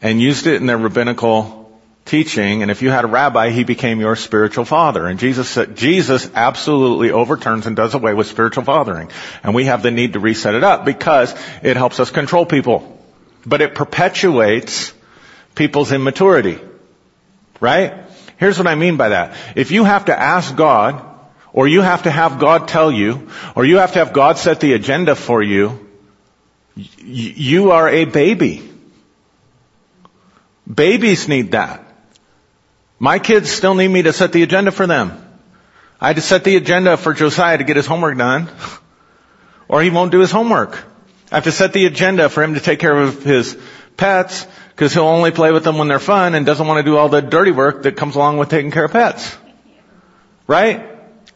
and 0.02 0.22
used 0.22 0.48
it 0.48 0.56
in 0.56 0.66
their 0.66 0.78
rabbinical 0.78 1.66
teaching. 2.06 2.62
And 2.62 2.72
if 2.72 2.82
you 2.82 2.90
had 2.90 3.04
a 3.04 3.08
rabbi, 3.08 3.50
he 3.50 3.64
became 3.64 4.00
your 4.00 4.16
spiritual 4.16 4.66
father. 4.66 5.08
And 5.08 5.20
Jesus 5.20 5.50
said, 5.50 5.76
Jesus 5.76 6.30
absolutely 6.34 7.12
overturns 7.12 7.66
and 7.66 7.76
does 7.76 7.94
away 7.96 8.14
with 8.14 8.28
spiritual 8.28 8.64
fathering. 8.64 9.10
And 9.44 9.54
we 9.54 9.66
have 9.66 9.84
the 9.84 9.92
need 9.92 10.14
to 10.14 10.20
reset 10.20 10.56
it 10.56 10.64
up 10.64 10.86
because 10.86 11.36
it 11.64 11.76
helps 11.76 12.00
us 12.00 12.12
control 12.12 12.46
people. 12.46 13.00
But 13.46 13.62
it 13.62 13.76
perpetuates 13.76 14.94
people's 15.56 15.92
immaturity. 15.92 16.60
Right? 17.60 17.94
Here's 18.38 18.58
what 18.58 18.68
I 18.68 18.76
mean 18.76 18.98
by 18.98 19.10
that. 19.10 19.36
If 19.56 19.72
you 19.72 19.84
have 19.84 20.06
to 20.06 20.18
ask 20.18 20.56
God, 20.56 21.04
or 21.54 21.68
you 21.68 21.82
have 21.82 22.04
to 22.04 22.12
have 22.12 22.38
God 22.38 22.68
tell 22.68 22.92
you, 22.92 23.30
or 23.56 23.66
you 23.66 23.78
have 23.78 23.94
to 23.94 24.00
have 24.00 24.12
God 24.12 24.38
set 24.38 24.60
the 24.60 24.74
agenda 24.74 25.16
for 25.16 25.42
you, 25.42 25.85
you 26.76 27.72
are 27.72 27.88
a 27.90 28.06
baby. 28.06 28.70
Babies 30.72 31.28
need 31.28 31.52
that. 31.52 31.82
My 33.00 33.20
kids 33.20 33.52
still 33.52 33.76
need 33.76 33.88
me 33.88 34.04
to 34.04 34.14
set 34.14 34.32
the 34.32 34.44
agenda 34.44 34.72
for 34.72 34.88
them. 34.88 35.22
I 36.00 36.08
had 36.08 36.16
to 36.18 36.22
set 36.22 36.44
the 36.44 36.56
agenda 36.56 36.98
for 36.98 37.14
Josiah 37.14 37.58
to 37.58 37.64
get 37.64 37.78
his 37.78 37.86
homework 37.86 38.18
done, 38.18 38.50
or 39.68 39.82
he 39.82 39.90
won't 39.90 40.12
do 40.12 40.20
his 40.20 40.32
homework. 40.32 40.84
I 41.32 41.36
have 41.36 41.46
to 41.46 41.52
set 41.52 41.74
the 41.74 41.86
agenda 41.86 42.30
for 42.30 42.44
him 42.44 42.54
to 42.54 42.60
take 42.60 42.80
care 42.80 42.96
of 42.96 43.24
his 43.24 43.58
pets, 43.98 44.46
because 44.70 44.94
he'll 44.94 45.04
only 45.04 45.32
play 45.32 45.52
with 45.52 45.64
them 45.64 45.78
when 45.78 45.88
they're 45.88 46.00
fun 46.00 46.36
and 46.36 46.46
doesn't 46.46 46.68
want 46.68 46.84
to 46.84 46.84
do 46.84 46.98
all 46.98 47.10
the 47.10 47.22
dirty 47.22 47.52
work 47.52 47.84
that 47.84 47.96
comes 47.96 48.16
along 48.16 48.38
with 48.38 48.50
taking 48.50 48.72
care 48.72 48.86
of 48.86 48.92
pets. 48.92 49.38
Right? 50.48 50.95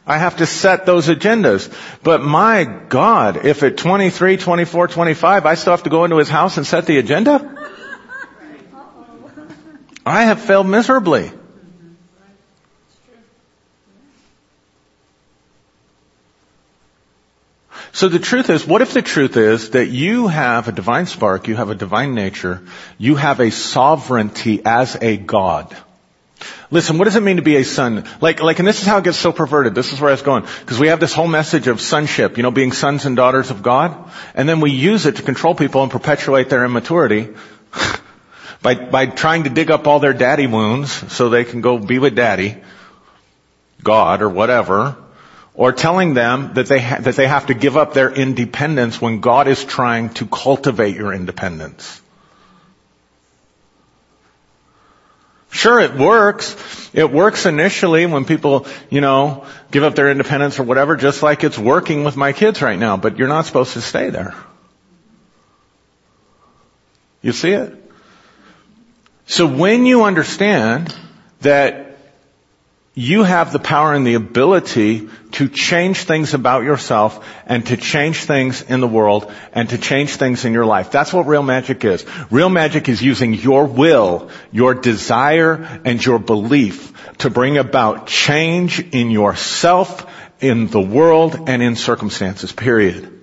I 0.09 0.17
have 0.17 0.37
to 0.37 0.47
set 0.47 0.87
those 0.87 1.07
agendas. 1.07 1.71
But 2.01 2.23
my 2.23 2.63
God, 2.63 3.45
if 3.45 3.61
at 3.61 3.77
23, 3.77 4.37
24, 4.37 4.87
25, 4.87 5.45
I 5.45 5.53
still 5.53 5.73
have 5.73 5.83
to 5.83 5.91
go 5.91 6.03
into 6.03 6.17
his 6.17 6.27
house 6.27 6.57
and 6.57 6.65
set 6.65 6.87
the 6.87 6.97
agenda? 6.97 7.55
I 10.07 10.23
have 10.23 10.41
failed 10.41 10.65
miserably. 10.65 11.25
Mm-hmm. 11.25 11.93
So 17.91 18.09
the 18.09 18.17
truth 18.17 18.49
is, 18.49 18.65
what 18.65 18.81
if 18.81 18.95
the 18.95 19.03
truth 19.03 19.37
is 19.37 19.69
that 19.71 19.89
you 19.89 20.27
have 20.27 20.67
a 20.67 20.71
divine 20.71 21.05
spark, 21.05 21.47
you 21.47 21.55
have 21.55 21.69
a 21.69 21.75
divine 21.75 22.15
nature, 22.15 22.63
you 22.97 23.15
have 23.15 23.39
a 23.39 23.51
sovereignty 23.51 24.59
as 24.65 24.97
a 24.99 25.17
God? 25.17 25.77
Listen, 26.71 26.99
what 26.99 27.05
does 27.05 27.15
it 27.15 27.23
mean 27.23 27.37
to 27.37 27.41
be 27.41 27.55
a 27.55 27.63
son? 27.63 28.05
Like, 28.21 28.41
like, 28.41 28.59
and 28.59 28.67
this 28.67 28.81
is 28.81 28.85
how 28.85 28.99
it 28.99 29.03
gets 29.03 29.17
so 29.17 29.31
perverted. 29.31 29.73
This 29.73 29.91
is 29.91 29.99
where 29.99 30.09
I 30.09 30.13
was 30.13 30.21
going. 30.21 30.43
Because 30.59 30.77
we 30.77 30.89
have 30.89 30.99
this 30.99 31.13
whole 31.13 31.27
message 31.27 31.65
of 31.67 31.81
sonship, 31.81 32.37
you 32.37 32.43
know, 32.43 32.51
being 32.51 32.71
sons 32.71 33.05
and 33.05 33.15
daughters 33.15 33.49
of 33.49 33.63
God. 33.63 34.11
And 34.35 34.47
then 34.47 34.59
we 34.59 34.69
use 34.71 35.07
it 35.07 35.15
to 35.15 35.23
control 35.23 35.55
people 35.55 35.81
and 35.81 35.91
perpetuate 35.91 36.49
their 36.49 36.63
immaturity 36.63 37.29
by, 38.61 38.75
by 38.75 39.07
trying 39.07 39.45
to 39.45 39.49
dig 39.49 39.71
up 39.71 39.87
all 39.87 39.99
their 39.99 40.13
daddy 40.13 40.45
wounds 40.45 40.91
so 41.11 41.29
they 41.29 41.43
can 41.43 41.61
go 41.61 41.79
be 41.79 41.97
with 41.97 42.15
daddy, 42.15 42.57
God 43.83 44.21
or 44.21 44.29
whatever. 44.29 44.95
Or 45.55 45.71
telling 45.73 46.13
them 46.13 46.53
that 46.53 46.67
they, 46.67 46.79
ha- 46.79 46.99
that 46.99 47.15
they 47.15 47.27
have 47.27 47.47
to 47.47 47.55
give 47.55 47.77
up 47.77 47.93
their 47.93 48.11
independence 48.11 49.01
when 49.01 49.21
God 49.21 49.47
is 49.47 49.65
trying 49.65 50.13
to 50.13 50.27
cultivate 50.27 50.95
your 50.95 51.13
independence. 51.13 51.99
Sure, 55.51 55.79
it 55.79 55.95
works. 55.95 56.55
It 56.93 57.11
works 57.11 57.45
initially 57.45 58.05
when 58.05 58.25
people, 58.25 58.67
you 58.89 59.01
know, 59.01 59.45
give 59.71 59.83
up 59.83 59.95
their 59.95 60.11
independence 60.11 60.59
or 60.59 60.63
whatever, 60.63 60.95
just 60.95 61.23
like 61.23 61.43
it's 61.43 61.57
working 61.57 62.03
with 62.03 62.15
my 62.15 62.33
kids 62.33 62.61
right 62.61 62.77
now, 62.77 62.97
but 62.97 63.17
you're 63.17 63.27
not 63.27 63.45
supposed 63.45 63.73
to 63.73 63.81
stay 63.81 64.09
there. 64.09 64.35
You 67.21 67.31
see 67.31 67.51
it? 67.51 67.75
So 69.25 69.45
when 69.45 69.85
you 69.85 70.03
understand 70.03 70.95
that 71.41 71.88
you 72.99 73.23
have 73.23 73.53
the 73.53 73.59
power 73.59 73.93
and 73.93 74.05
the 74.05 74.15
ability 74.15 75.07
to 75.31 75.47
change 75.47 76.03
things 76.03 76.33
about 76.33 76.65
yourself 76.65 77.25
and 77.45 77.65
to 77.65 77.77
change 77.77 78.25
things 78.25 78.61
in 78.61 78.81
the 78.81 78.89
world 78.89 79.31
and 79.53 79.69
to 79.69 79.77
change 79.77 80.17
things 80.17 80.43
in 80.43 80.51
your 80.51 80.65
life. 80.65 80.91
That's 80.91 81.13
what 81.13 81.25
real 81.25 81.41
magic 81.41 81.85
is. 81.85 82.05
Real 82.29 82.49
magic 82.49 82.89
is 82.89 83.01
using 83.01 83.33
your 83.33 83.63
will, 83.67 84.29
your 84.51 84.73
desire, 84.73 85.79
and 85.85 86.05
your 86.05 86.19
belief 86.19 86.91
to 87.19 87.29
bring 87.29 87.57
about 87.57 88.05
change 88.05 88.81
in 88.81 89.11
yourself, 89.11 90.05
in 90.41 90.67
the 90.67 90.81
world, 90.81 91.47
and 91.47 91.63
in 91.63 91.77
circumstances, 91.77 92.51
period. 92.51 93.17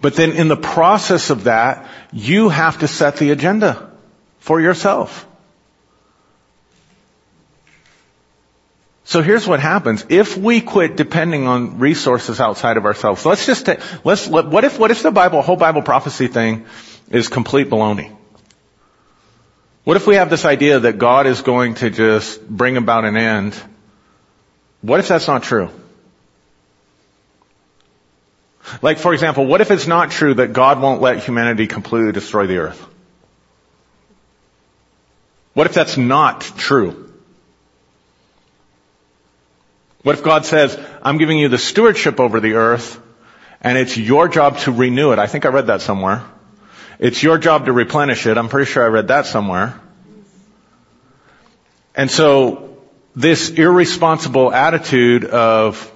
But 0.00 0.14
then 0.14 0.32
in 0.32 0.48
the 0.48 0.56
process 0.56 1.28
of 1.28 1.44
that, 1.44 1.86
you 2.14 2.48
have 2.48 2.78
to 2.78 2.88
set 2.88 3.18
the 3.18 3.30
agenda 3.30 3.90
for 4.44 4.60
yourself. 4.60 5.26
So 9.04 9.22
here's 9.22 9.46
what 9.46 9.58
happens. 9.58 10.04
If 10.10 10.36
we 10.36 10.60
quit 10.60 10.96
depending 10.96 11.46
on 11.46 11.78
resources 11.78 12.40
outside 12.40 12.76
of 12.76 12.84
ourselves, 12.84 13.24
let's 13.24 13.46
just, 13.46 13.64
take, 13.64 13.80
let's, 14.04 14.28
let, 14.28 14.46
what 14.46 14.64
if, 14.64 14.78
what 14.78 14.90
if 14.90 15.02
the 15.02 15.10
Bible, 15.10 15.40
whole 15.40 15.56
Bible 15.56 15.80
prophecy 15.80 16.26
thing 16.26 16.66
is 17.10 17.28
complete 17.28 17.70
baloney? 17.70 18.14
What 19.84 19.96
if 19.96 20.06
we 20.06 20.16
have 20.16 20.28
this 20.28 20.44
idea 20.44 20.80
that 20.80 20.98
God 20.98 21.26
is 21.26 21.40
going 21.40 21.76
to 21.76 21.88
just 21.88 22.46
bring 22.46 22.76
about 22.76 23.06
an 23.06 23.16
end? 23.16 23.54
What 24.82 25.00
if 25.00 25.08
that's 25.08 25.26
not 25.26 25.42
true? 25.42 25.70
Like, 28.82 28.98
for 28.98 29.14
example, 29.14 29.46
what 29.46 29.62
if 29.62 29.70
it's 29.70 29.86
not 29.86 30.10
true 30.10 30.34
that 30.34 30.52
God 30.52 30.82
won't 30.82 31.00
let 31.00 31.24
humanity 31.24 31.66
completely 31.66 32.12
destroy 32.12 32.46
the 32.46 32.58
earth? 32.58 32.93
What 35.54 35.66
if 35.66 35.74
that's 35.74 35.96
not 35.96 36.40
true? 36.42 37.12
What 40.02 40.16
if 40.16 40.22
God 40.22 40.44
says, 40.44 40.78
I'm 41.02 41.16
giving 41.16 41.38
you 41.38 41.48
the 41.48 41.58
stewardship 41.58 42.20
over 42.20 42.38
the 42.38 42.54
earth, 42.54 43.00
and 43.62 43.78
it's 43.78 43.96
your 43.96 44.28
job 44.28 44.58
to 44.58 44.72
renew 44.72 45.12
it? 45.12 45.18
I 45.18 45.26
think 45.26 45.46
I 45.46 45.48
read 45.48 45.68
that 45.68 45.80
somewhere. 45.80 46.22
It's 46.98 47.22
your 47.22 47.38
job 47.38 47.66
to 47.66 47.72
replenish 47.72 48.26
it. 48.26 48.36
I'm 48.36 48.48
pretty 48.48 48.70
sure 48.70 48.84
I 48.84 48.88
read 48.88 49.08
that 49.08 49.26
somewhere. 49.26 49.80
And 51.94 52.10
so, 52.10 52.76
this 53.16 53.50
irresponsible 53.50 54.52
attitude 54.52 55.24
of, 55.24 55.90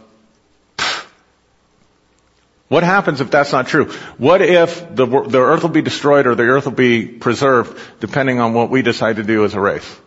what 2.68 2.82
happens 2.82 3.20
if 3.20 3.30
that's 3.30 3.52
not 3.52 3.66
true? 3.66 3.86
What 4.18 4.42
if 4.42 4.94
the, 4.94 5.06
the 5.06 5.38
earth 5.38 5.62
will 5.62 5.70
be 5.70 5.82
destroyed 5.82 6.26
or 6.26 6.34
the 6.34 6.42
earth 6.44 6.66
will 6.66 6.72
be 6.72 7.06
preserved 7.06 7.80
depending 8.00 8.40
on 8.40 8.52
what 8.52 8.68
we 8.68 8.82
decide 8.82 9.16
to 9.16 9.22
do 9.22 9.44
as 9.44 9.54
a 9.54 9.60
race 9.60 10.00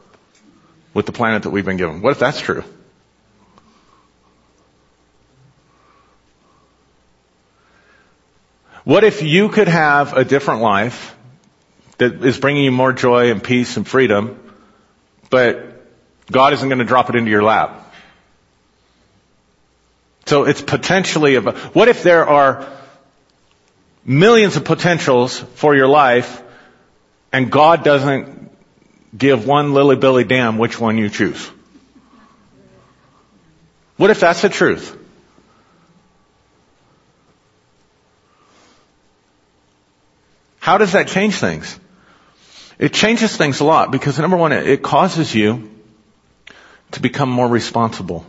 with 0.93 1.07
the 1.07 1.11
planet 1.11 1.43
that 1.43 1.49
we've 1.49 1.65
been 1.65 1.77
given? 1.77 2.01
What 2.01 2.11
if 2.11 2.19
that's 2.19 2.39
true? 2.39 2.63
What 8.83 9.03
if 9.03 9.21
you 9.21 9.49
could 9.49 9.67
have 9.67 10.13
a 10.13 10.23
different 10.23 10.61
life 10.61 11.15
that 11.97 12.23
is 12.25 12.39
bringing 12.39 12.63
you 12.63 12.71
more 12.71 12.93
joy 12.93 13.31
and 13.31 13.43
peace 13.43 13.77
and 13.77 13.87
freedom, 13.87 14.39
but 15.29 15.85
God 16.31 16.53
isn't 16.53 16.67
going 16.67 16.79
to 16.79 16.85
drop 16.85 17.09
it 17.09 17.15
into 17.15 17.29
your 17.29 17.43
lap? 17.43 17.80
So 20.31 20.45
it's 20.45 20.61
potentially 20.61 21.35
a, 21.35 21.41
what 21.41 21.89
if 21.89 22.03
there 22.03 22.25
are 22.25 22.65
millions 24.05 24.55
of 24.55 24.63
potentials 24.63 25.37
for 25.55 25.75
your 25.75 25.89
life 25.89 26.41
and 27.33 27.51
God 27.51 27.83
doesn't 27.83 28.49
give 29.17 29.45
one 29.45 29.73
lily 29.73 29.97
billy 29.97 30.23
damn 30.23 30.57
which 30.57 30.79
one 30.79 30.97
you 30.97 31.09
choose? 31.09 31.45
What 33.97 34.09
if 34.09 34.21
that's 34.21 34.41
the 34.41 34.47
truth? 34.47 34.97
How 40.61 40.77
does 40.77 40.93
that 40.93 41.09
change 41.09 41.35
things? 41.35 41.77
It 42.79 42.93
changes 42.93 43.35
things 43.35 43.59
a 43.59 43.65
lot 43.65 43.91
because 43.91 44.17
number 44.17 44.37
one, 44.37 44.53
it 44.53 44.81
causes 44.81 45.35
you 45.35 45.69
to 46.91 47.01
become 47.01 47.29
more 47.29 47.49
responsible. 47.49 48.25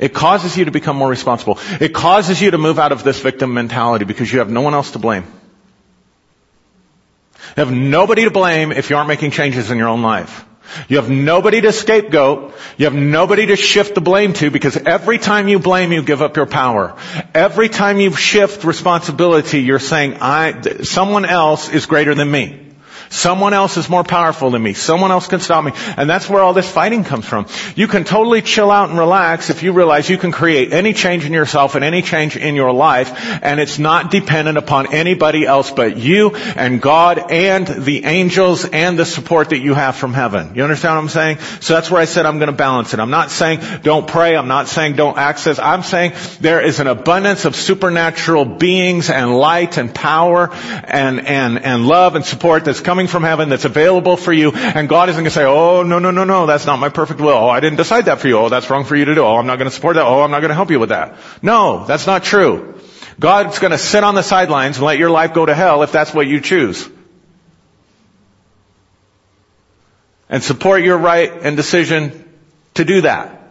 It 0.00 0.14
causes 0.14 0.56
you 0.56 0.64
to 0.64 0.70
become 0.70 0.96
more 0.96 1.08
responsible. 1.08 1.58
It 1.80 1.92
causes 1.92 2.40
you 2.40 2.50
to 2.50 2.58
move 2.58 2.78
out 2.78 2.90
of 2.90 3.04
this 3.04 3.20
victim 3.20 3.52
mentality 3.54 4.06
because 4.06 4.32
you 4.32 4.38
have 4.38 4.50
no 4.50 4.62
one 4.62 4.74
else 4.74 4.92
to 4.92 4.98
blame. 4.98 5.24
You 7.56 7.64
have 7.64 7.72
nobody 7.72 8.24
to 8.24 8.30
blame 8.30 8.72
if 8.72 8.90
you 8.90 8.96
aren't 8.96 9.08
making 9.08 9.32
changes 9.32 9.70
in 9.70 9.76
your 9.76 9.88
own 9.88 10.02
life. 10.02 10.46
You 10.88 10.96
have 10.96 11.10
nobody 11.10 11.60
to 11.60 11.72
scapegoat. 11.72 12.54
You 12.78 12.86
have 12.86 12.94
nobody 12.94 13.46
to 13.46 13.56
shift 13.56 13.94
the 13.94 14.00
blame 14.00 14.32
to 14.34 14.50
because 14.50 14.76
every 14.76 15.18
time 15.18 15.48
you 15.48 15.58
blame, 15.58 15.92
you 15.92 16.02
give 16.02 16.22
up 16.22 16.36
your 16.36 16.46
power. 16.46 16.96
Every 17.34 17.68
time 17.68 17.98
you 17.98 18.12
shift 18.12 18.64
responsibility, 18.64 19.60
you're 19.62 19.80
saying, 19.80 20.18
I, 20.20 20.82
someone 20.82 21.24
else 21.24 21.68
is 21.68 21.86
greater 21.86 22.14
than 22.14 22.30
me. 22.30 22.69
Someone 23.10 23.52
else 23.54 23.76
is 23.76 23.90
more 23.90 24.04
powerful 24.04 24.50
than 24.50 24.62
me. 24.62 24.72
Someone 24.72 25.10
else 25.10 25.26
can 25.26 25.40
stop 25.40 25.64
me. 25.64 25.72
And 25.96 26.08
that's 26.08 26.30
where 26.30 26.42
all 26.42 26.52
this 26.52 26.70
fighting 26.70 27.02
comes 27.02 27.26
from. 27.26 27.46
You 27.74 27.88
can 27.88 28.04
totally 28.04 28.40
chill 28.40 28.70
out 28.70 28.88
and 28.88 28.98
relax 28.98 29.50
if 29.50 29.64
you 29.64 29.72
realize 29.72 30.08
you 30.08 30.16
can 30.16 30.30
create 30.30 30.72
any 30.72 30.92
change 30.92 31.26
in 31.26 31.32
yourself 31.32 31.74
and 31.74 31.84
any 31.84 32.02
change 32.02 32.36
in 32.36 32.54
your 32.54 32.72
life 32.72 33.10
and 33.42 33.58
it's 33.58 33.80
not 33.80 34.12
dependent 34.12 34.58
upon 34.58 34.94
anybody 34.94 35.44
else 35.44 35.72
but 35.72 35.96
you 35.96 36.36
and 36.36 36.80
God 36.80 37.32
and 37.32 37.66
the 37.66 38.04
angels 38.04 38.64
and 38.64 38.96
the 38.96 39.04
support 39.04 39.50
that 39.50 39.58
you 39.58 39.74
have 39.74 39.96
from 39.96 40.14
heaven. 40.14 40.54
You 40.54 40.62
understand 40.62 40.94
what 40.94 41.02
I'm 41.02 41.08
saying? 41.08 41.38
So 41.60 41.74
that's 41.74 41.90
where 41.90 42.00
I 42.00 42.04
said 42.04 42.26
I'm 42.26 42.38
going 42.38 42.50
to 42.50 42.56
balance 42.56 42.94
it. 42.94 43.00
I'm 43.00 43.10
not 43.10 43.32
saying 43.32 43.60
don't 43.82 44.06
pray. 44.06 44.36
I'm 44.36 44.48
not 44.48 44.68
saying 44.68 44.94
don't 44.94 45.18
access. 45.18 45.58
I'm 45.58 45.82
saying 45.82 46.12
there 46.40 46.60
is 46.60 46.78
an 46.78 46.86
abundance 46.86 47.44
of 47.44 47.56
supernatural 47.56 48.44
beings 48.44 49.10
and 49.10 49.36
light 49.36 49.78
and 49.78 49.92
power 49.92 50.50
and, 50.52 51.26
and, 51.26 51.58
and 51.64 51.88
love 51.88 52.14
and 52.14 52.24
support 52.24 52.64
that's 52.64 52.80
coming 52.80 52.99
coming 53.00 53.08
from 53.08 53.22
heaven 53.22 53.48
that's 53.48 53.64
available 53.64 54.18
for 54.18 54.30
you, 54.30 54.52
and 54.52 54.86
God 54.86 55.08
isn't 55.08 55.18
going 55.18 55.30
to 55.30 55.34
say, 55.34 55.44
oh, 55.44 55.82
no, 55.82 55.98
no, 55.98 56.10
no, 56.10 56.24
no, 56.24 56.44
that's 56.44 56.66
not 56.66 56.78
my 56.78 56.90
perfect 56.90 57.18
will. 57.18 57.30
Oh, 57.30 57.48
I 57.48 57.60
didn't 57.60 57.78
decide 57.78 58.04
that 58.06 58.20
for 58.20 58.28
you. 58.28 58.36
Oh, 58.36 58.50
that's 58.50 58.68
wrong 58.68 58.84
for 58.84 58.94
you 58.94 59.06
to 59.06 59.14
do. 59.14 59.22
Oh, 59.22 59.36
I'm 59.36 59.46
not 59.46 59.56
going 59.56 59.70
to 59.70 59.74
support 59.74 59.96
that. 59.96 60.04
Oh, 60.04 60.20
I'm 60.20 60.30
not 60.30 60.40
going 60.40 60.50
to 60.50 60.54
help 60.54 60.70
you 60.70 60.78
with 60.78 60.90
that. 60.90 61.16
No, 61.40 61.86
that's 61.86 62.06
not 62.06 62.24
true. 62.24 62.78
God's 63.18 63.58
going 63.58 63.70
to 63.70 63.78
sit 63.78 64.04
on 64.04 64.14
the 64.14 64.22
sidelines 64.22 64.76
and 64.76 64.84
let 64.84 64.98
your 64.98 65.08
life 65.08 65.32
go 65.32 65.46
to 65.46 65.54
hell 65.54 65.82
if 65.82 65.92
that's 65.92 66.12
what 66.12 66.26
you 66.26 66.42
choose. 66.42 66.86
And 70.28 70.42
support 70.42 70.82
your 70.82 70.98
right 70.98 71.32
and 71.32 71.56
decision 71.56 72.28
to 72.74 72.84
do 72.84 73.00
that. 73.00 73.50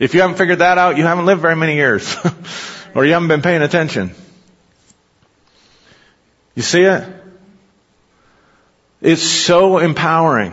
If 0.00 0.14
you 0.14 0.22
haven't 0.22 0.38
figured 0.38 0.58
that 0.58 0.76
out, 0.76 0.96
you 0.96 1.04
haven't 1.04 1.26
lived 1.26 1.40
very 1.40 1.56
many 1.56 1.76
years. 1.76 2.16
or 2.96 3.06
you 3.06 3.12
haven't 3.12 3.28
been 3.28 3.42
paying 3.42 3.62
attention. 3.62 4.10
You 6.56 6.62
see 6.62 6.82
it? 6.82 7.15
It's 9.00 9.22
so 9.22 9.78
empowering. 9.78 10.52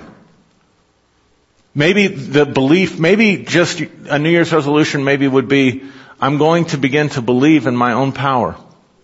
Maybe 1.76 2.08
the 2.08 2.46
belief, 2.46 3.00
maybe 3.00 3.38
just 3.38 3.80
a 3.82 4.20
New 4.20 4.30
Year's 4.30 4.54
resolution 4.54 5.04
maybe 5.04 5.28
would 5.28 5.48
be, 5.48 5.84
I'm 6.20 6.38
going 6.38 6.66
to 6.66 6.78
begin 6.78 7.10
to 7.10 7.22
believe 7.22 7.66
in 7.68 7.76
my 7.76 7.94
own 7.94 8.12
power 8.12 8.56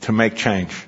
to 0.01 0.11
make 0.11 0.35
change. 0.35 0.85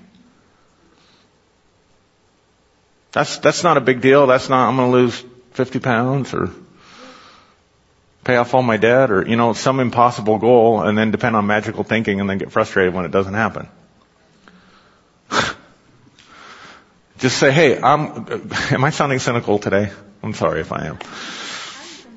That's, 3.12 3.38
that's 3.38 3.64
not 3.64 3.78
a 3.78 3.82
big 3.82 4.02
deal. 4.02 4.28
That's 4.28 4.48
not, 4.48 4.70
I'm 4.70 4.76
going 4.78 4.92
to 4.92 4.98
lose 4.98 5.26
50 5.54 5.80
pounds 5.80 6.34
or, 6.34 6.52
pay 8.24 8.36
off 8.36 8.54
all 8.54 8.62
my 8.62 8.78
debt 8.78 9.12
or, 9.12 9.28
you 9.28 9.36
know, 9.36 9.54
some 9.54 9.80
impossible 9.80 10.38
goal 10.38 10.82
and 10.82 10.98
then 10.98 11.12
depend 11.12 11.36
on 11.36 11.48
magical 11.48 11.84
thinking 11.84 12.20
and 12.20 12.30
then 12.30 12.38
get 12.38 12.52
frustrated 12.52 12.94
when 12.94 13.06
it 13.06 13.12
doesn't 13.12 13.34
happen. 13.34 13.68
Just 17.22 17.38
say, 17.38 17.52
hey, 17.52 17.80
I'm, 17.80 18.26
am 18.72 18.84
I 18.84 18.90
sounding 18.90 19.20
cynical 19.20 19.60
today? 19.60 19.92
I'm 20.24 20.34
sorry 20.34 20.62
if 20.62 20.72
I 20.72 20.88
am. 20.88 21.00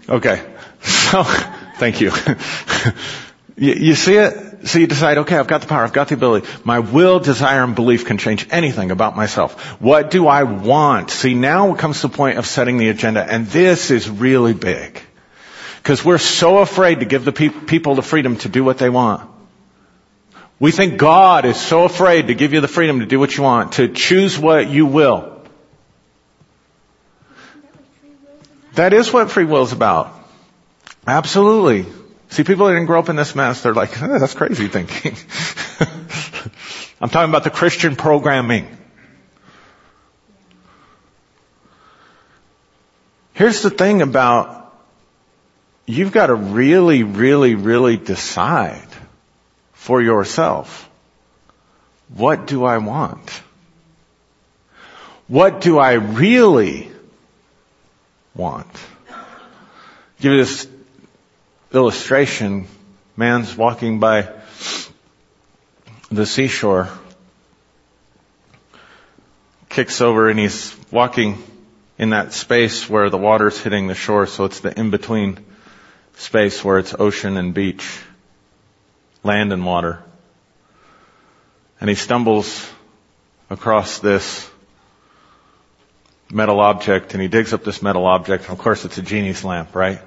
Okay. 0.09 0.43
So, 0.81 1.23
thank 1.77 2.01
you. 2.01 2.11
you. 3.57 3.75
You 3.75 3.95
see 3.95 4.15
it? 4.15 4.67
So 4.67 4.79
you 4.79 4.87
decide, 4.87 5.19
okay, 5.19 5.37
I've 5.37 5.47
got 5.47 5.61
the 5.61 5.67
power, 5.67 5.85
I've 5.85 5.93
got 5.93 6.09
the 6.09 6.15
ability. 6.15 6.49
My 6.65 6.79
will, 6.79 7.21
desire, 7.21 7.63
and 7.63 7.75
belief 7.75 8.07
can 8.07 8.17
change 8.17 8.47
anything 8.51 8.91
about 8.91 9.15
myself. 9.15 9.61
What 9.79 10.11
do 10.11 10.27
I 10.27 10.45
want? 10.45 11.11
See, 11.11 11.35
now 11.35 11.75
comes 11.75 12.01
the 12.01 12.09
point 12.09 12.39
of 12.39 12.47
setting 12.47 12.79
the 12.79 12.89
agenda, 12.89 13.23
and 13.23 13.47
this 13.47 13.91
is 13.91 14.09
really 14.09 14.55
big. 14.55 15.03
Because 15.83 16.03
we're 16.03 16.17
so 16.17 16.59
afraid 16.59 17.01
to 17.01 17.05
give 17.05 17.27
the 17.27 17.33
pe- 17.33 17.51
people 17.51 17.95
the 17.95 18.03
freedom 18.03 18.39
to 18.39 18.49
do 18.49 18.65
what 18.65 18.79
they 18.79 18.89
want. 18.89 19.29
We 20.61 20.71
think 20.71 20.99
God 20.99 21.45
is 21.45 21.57
so 21.57 21.85
afraid 21.85 22.29
to 22.29 22.35
give 22.35 22.53
you 22.53 22.61
the 22.61 22.69
freedom 22.69 23.01
to 23.01 23.07
do 23.07 23.19
what 23.19 23.37
you 23.37 23.43
want, 23.43 23.73
to 23.73 23.89
choose 23.89 24.39
what 24.39 24.71
you 24.71 24.87
will. 24.87 25.43
That 28.75 28.93
is 28.93 29.13
what 29.13 29.31
free 29.31 29.45
will 29.45 29.63
is 29.63 29.73
about. 29.73 30.13
Absolutely. 31.07 31.87
See, 32.31 32.45
people 32.45 32.67
that 32.67 32.73
didn't 32.73 32.87
grow 32.87 32.99
up 32.99 33.09
in 33.09 33.17
this 33.17 33.35
mess, 33.35 33.63
they're 33.63 33.75
like, 33.75 34.01
eh, 34.01 34.19
that's 34.19 34.35
crazy 34.35 34.69
thinking. 34.69 35.17
I'm 37.01 37.09
talking 37.09 37.31
about 37.31 37.45
the 37.45 37.51
Christian 37.51 37.95
programming. 37.97 38.67
Here's 43.35 43.63
the 43.63 43.71
thing 43.71 44.03
about, 44.03 44.73
you've 45.87 46.13
got 46.13 46.29
to 46.29 46.35
really, 46.35 47.03
really, 47.03 47.57
really 47.57 47.97
decide 47.97 48.89
for 49.85 50.01
yourself. 50.01 50.89
What 52.09 52.47
do 52.47 52.65
I 52.65 52.79
want? 52.79 53.43
What 55.29 55.61
do 55.61 55.79
I 55.79 55.93
really 55.93 56.91
want? 58.35 58.71
Give 60.23 60.33
you 60.33 60.39
this 60.39 60.67
illustration. 61.71 62.67
Man's 63.15 63.55
walking 63.55 64.01
by 64.01 64.31
the 66.11 66.25
seashore, 66.25 66.89
kicks 69.69 70.01
over 70.01 70.31
and 70.31 70.39
he's 70.39 70.75
walking 70.91 71.43
in 71.99 72.11
that 72.11 72.33
space 72.33 72.89
where 72.89 73.11
the 73.11 73.19
water's 73.19 73.59
hitting 73.59 73.89
the 73.89 73.95
shore, 73.95 74.27
so 74.27 74.47
it's 74.47 74.61
the 74.61 74.73
in-between 74.81 75.45
space 76.15 76.65
where 76.65 76.79
it's 76.79 76.95
ocean 76.99 77.37
and 77.37 77.53
beach 77.53 78.01
land 79.25 79.53
and 79.53 79.65
water. 79.65 80.03
And 81.81 81.91
he 81.91 81.97
stumbles 81.97 82.71
across 83.51 83.99
this 83.99 84.49
metal 86.31 86.61
object 86.61 87.15
and 87.15 87.23
he 87.23 87.29
digs 87.29 87.53
up 87.53 87.65
this 87.65 87.83
metal 87.83 88.07
object. 88.07 88.45
And 88.45 88.53
of 88.53 88.59
course, 88.59 88.85
it's 88.85 88.99
a 88.99 89.03
genie's 89.03 89.45
lamp, 89.45 89.75
right? 89.75 90.01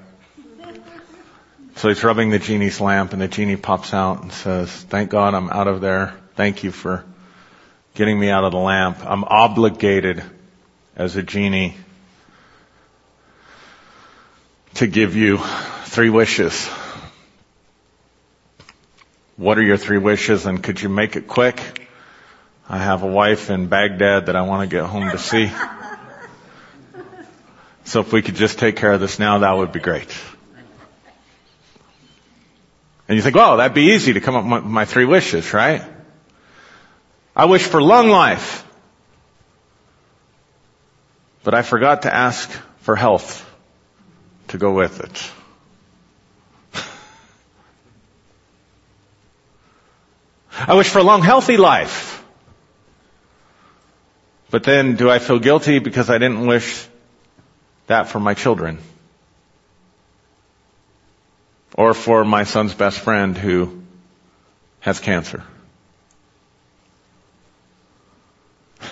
So 1.76 1.88
he's 1.88 2.02
rubbing 2.02 2.30
the 2.30 2.38
genie's 2.38 2.80
lamp 2.80 3.12
and 3.12 3.22
the 3.22 3.28
genie 3.28 3.56
pops 3.56 3.94
out 3.94 4.22
and 4.22 4.32
says, 4.32 4.70
thank 4.70 5.10
God 5.10 5.34
I'm 5.34 5.48
out 5.50 5.68
of 5.68 5.80
there. 5.80 6.14
Thank 6.34 6.64
you 6.64 6.72
for 6.72 7.04
getting 7.94 8.18
me 8.18 8.30
out 8.30 8.44
of 8.44 8.52
the 8.52 8.58
lamp. 8.58 8.98
I'm 9.04 9.24
obligated 9.24 10.22
as 10.96 11.16
a 11.16 11.22
genie 11.22 11.76
to 14.74 14.86
give 14.86 15.14
you 15.14 15.38
three 15.84 16.10
wishes. 16.10 16.68
What 19.38 19.56
are 19.56 19.62
your 19.62 19.76
three 19.76 19.98
wishes 19.98 20.46
and 20.46 20.60
could 20.60 20.82
you 20.82 20.88
make 20.88 21.14
it 21.14 21.28
quick? 21.28 21.62
I 22.68 22.78
have 22.78 23.04
a 23.04 23.06
wife 23.06 23.50
in 23.50 23.68
Baghdad 23.68 24.26
that 24.26 24.34
I 24.34 24.42
want 24.42 24.68
to 24.68 24.76
get 24.76 24.84
home 24.84 25.08
to 25.10 25.16
see. 25.16 25.48
So 27.84 28.00
if 28.00 28.12
we 28.12 28.20
could 28.20 28.34
just 28.34 28.58
take 28.58 28.74
care 28.74 28.92
of 28.92 29.00
this 29.00 29.20
now, 29.20 29.38
that 29.38 29.56
would 29.56 29.70
be 29.70 29.78
great. 29.78 30.12
And 33.06 33.16
you 33.16 33.22
think, 33.22 33.36
well, 33.36 33.58
that'd 33.58 33.74
be 33.74 33.92
easy 33.92 34.14
to 34.14 34.20
come 34.20 34.34
up 34.34 34.42
with 34.42 34.50
my, 34.50 34.60
my 34.60 34.84
three 34.84 35.04
wishes, 35.04 35.54
right? 35.54 35.82
I 37.36 37.44
wish 37.44 37.62
for 37.62 37.80
long 37.80 38.08
life. 38.08 38.66
But 41.44 41.54
I 41.54 41.62
forgot 41.62 42.02
to 42.02 42.12
ask 42.12 42.50
for 42.80 42.96
health 42.96 43.48
to 44.48 44.58
go 44.58 44.72
with 44.72 45.00
it. 45.00 45.30
I 50.68 50.74
wish 50.74 50.88
for 50.90 50.98
a 50.98 51.02
long, 51.02 51.22
healthy 51.22 51.56
life. 51.56 52.22
But 54.50 54.64
then 54.64 54.96
do 54.96 55.08
I 55.08 55.18
feel 55.18 55.38
guilty 55.38 55.78
because 55.78 56.10
I 56.10 56.18
didn't 56.18 56.46
wish 56.46 56.86
that 57.86 58.10
for 58.10 58.20
my 58.20 58.34
children? 58.34 58.76
Or 61.74 61.94
for 61.94 62.22
my 62.22 62.44
son's 62.44 62.74
best 62.74 62.98
friend 62.98 63.34
who 63.34 63.82
has 64.80 65.00
cancer? 65.00 65.42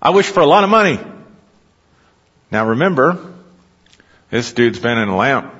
I 0.00 0.08
wish 0.10 0.28
for 0.28 0.40
a 0.40 0.46
lot 0.46 0.64
of 0.64 0.70
money. 0.70 0.98
Now 2.50 2.68
remember, 2.68 3.34
this 4.30 4.54
dude's 4.54 4.78
been 4.78 4.96
in 4.96 5.10
a 5.10 5.16
lamp 5.16 5.59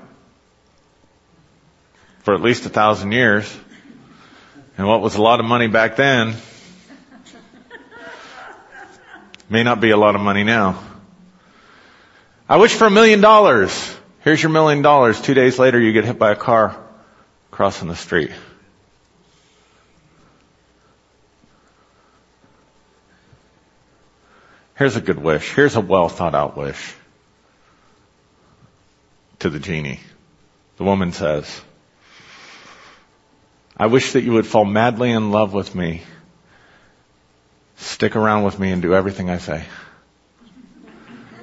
for 2.21 2.35
at 2.35 2.41
least 2.41 2.67
a 2.67 2.69
thousand 2.69 3.13
years. 3.13 3.59
And 4.79 4.87
what 4.87 5.01
was 5.01 5.17
a 5.17 5.23
lot 5.23 5.41
of 5.41 5.47
money 5.47 5.67
back 5.67 5.97
then 5.97 6.37
may 9.49 9.63
not 9.63 9.81
be 9.81 9.91
a 9.91 9.97
lot 9.97 10.15
of 10.15 10.21
money 10.21 10.45
now. 10.45 10.83
I 12.49 12.57
wish 12.57 12.73
for 12.73 12.87
a 12.87 12.91
million 12.91 13.21
dollars. 13.21 13.97
Here's 14.21 14.43
your 14.43 14.51
million 14.51 14.83
dollars. 14.83 15.21
Two 15.21 15.35
days 15.35 15.59
later 15.59 15.79
you 15.81 15.93
get 15.93 16.05
hit 16.05 16.19
by 16.19 16.33
a 16.33 16.37
car 16.37 16.77
crossing 17.51 17.89
the 17.89 17.97
street. 17.97 18.31
Here's 24.77 24.97
a 24.97 25.01
good 25.01 25.19
wish. 25.19 25.53
Here's 25.55 25.77
a 25.77 25.81
well 25.81 26.09
thought 26.09 26.35
out 26.35 26.57
wish 26.57 26.95
to 29.41 29.51
the 29.51 29.59
genie. 29.59 30.01
The 30.79 30.85
woman 30.85 31.13
says, 31.13 31.61
I 33.81 33.87
wish 33.87 34.13
that 34.13 34.23
you 34.25 34.33
would 34.33 34.47
fall 34.47 34.67
madly 34.67 35.11
in 35.11 35.31
love 35.31 35.55
with 35.55 35.75
me, 35.75 36.03
stick 37.77 38.15
around 38.15 38.43
with 38.43 38.59
me 38.59 38.73
and 38.73 38.83
do 38.83 38.93
everything 38.93 39.31
I 39.31 39.39
say. 39.39 39.65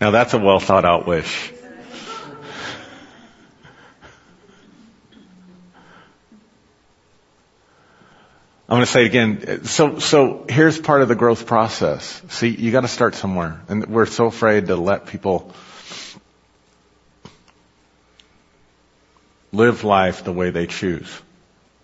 now 0.00 0.10
that's 0.10 0.32
a 0.32 0.38
well 0.38 0.58
thought 0.58 0.86
out 0.86 1.06
wish. 1.06 1.52
I'm 8.70 8.76
going 8.76 8.86
to 8.86 8.86
say 8.86 9.02
it 9.02 9.06
again. 9.06 9.64
So, 9.64 9.98
so 9.98 10.46
here's 10.48 10.78
part 10.78 11.02
of 11.02 11.08
the 11.08 11.14
growth 11.14 11.44
process. 11.44 12.22
See, 12.30 12.48
you 12.48 12.72
got 12.72 12.82
to 12.82 12.88
start 12.88 13.16
somewhere, 13.16 13.60
and 13.68 13.84
we're 13.84 14.06
so 14.06 14.24
afraid 14.24 14.68
to 14.68 14.76
let 14.76 15.04
people 15.04 15.52
live 19.52 19.84
life 19.84 20.24
the 20.24 20.32
way 20.32 20.50
they 20.50 20.66
choose. 20.66 21.20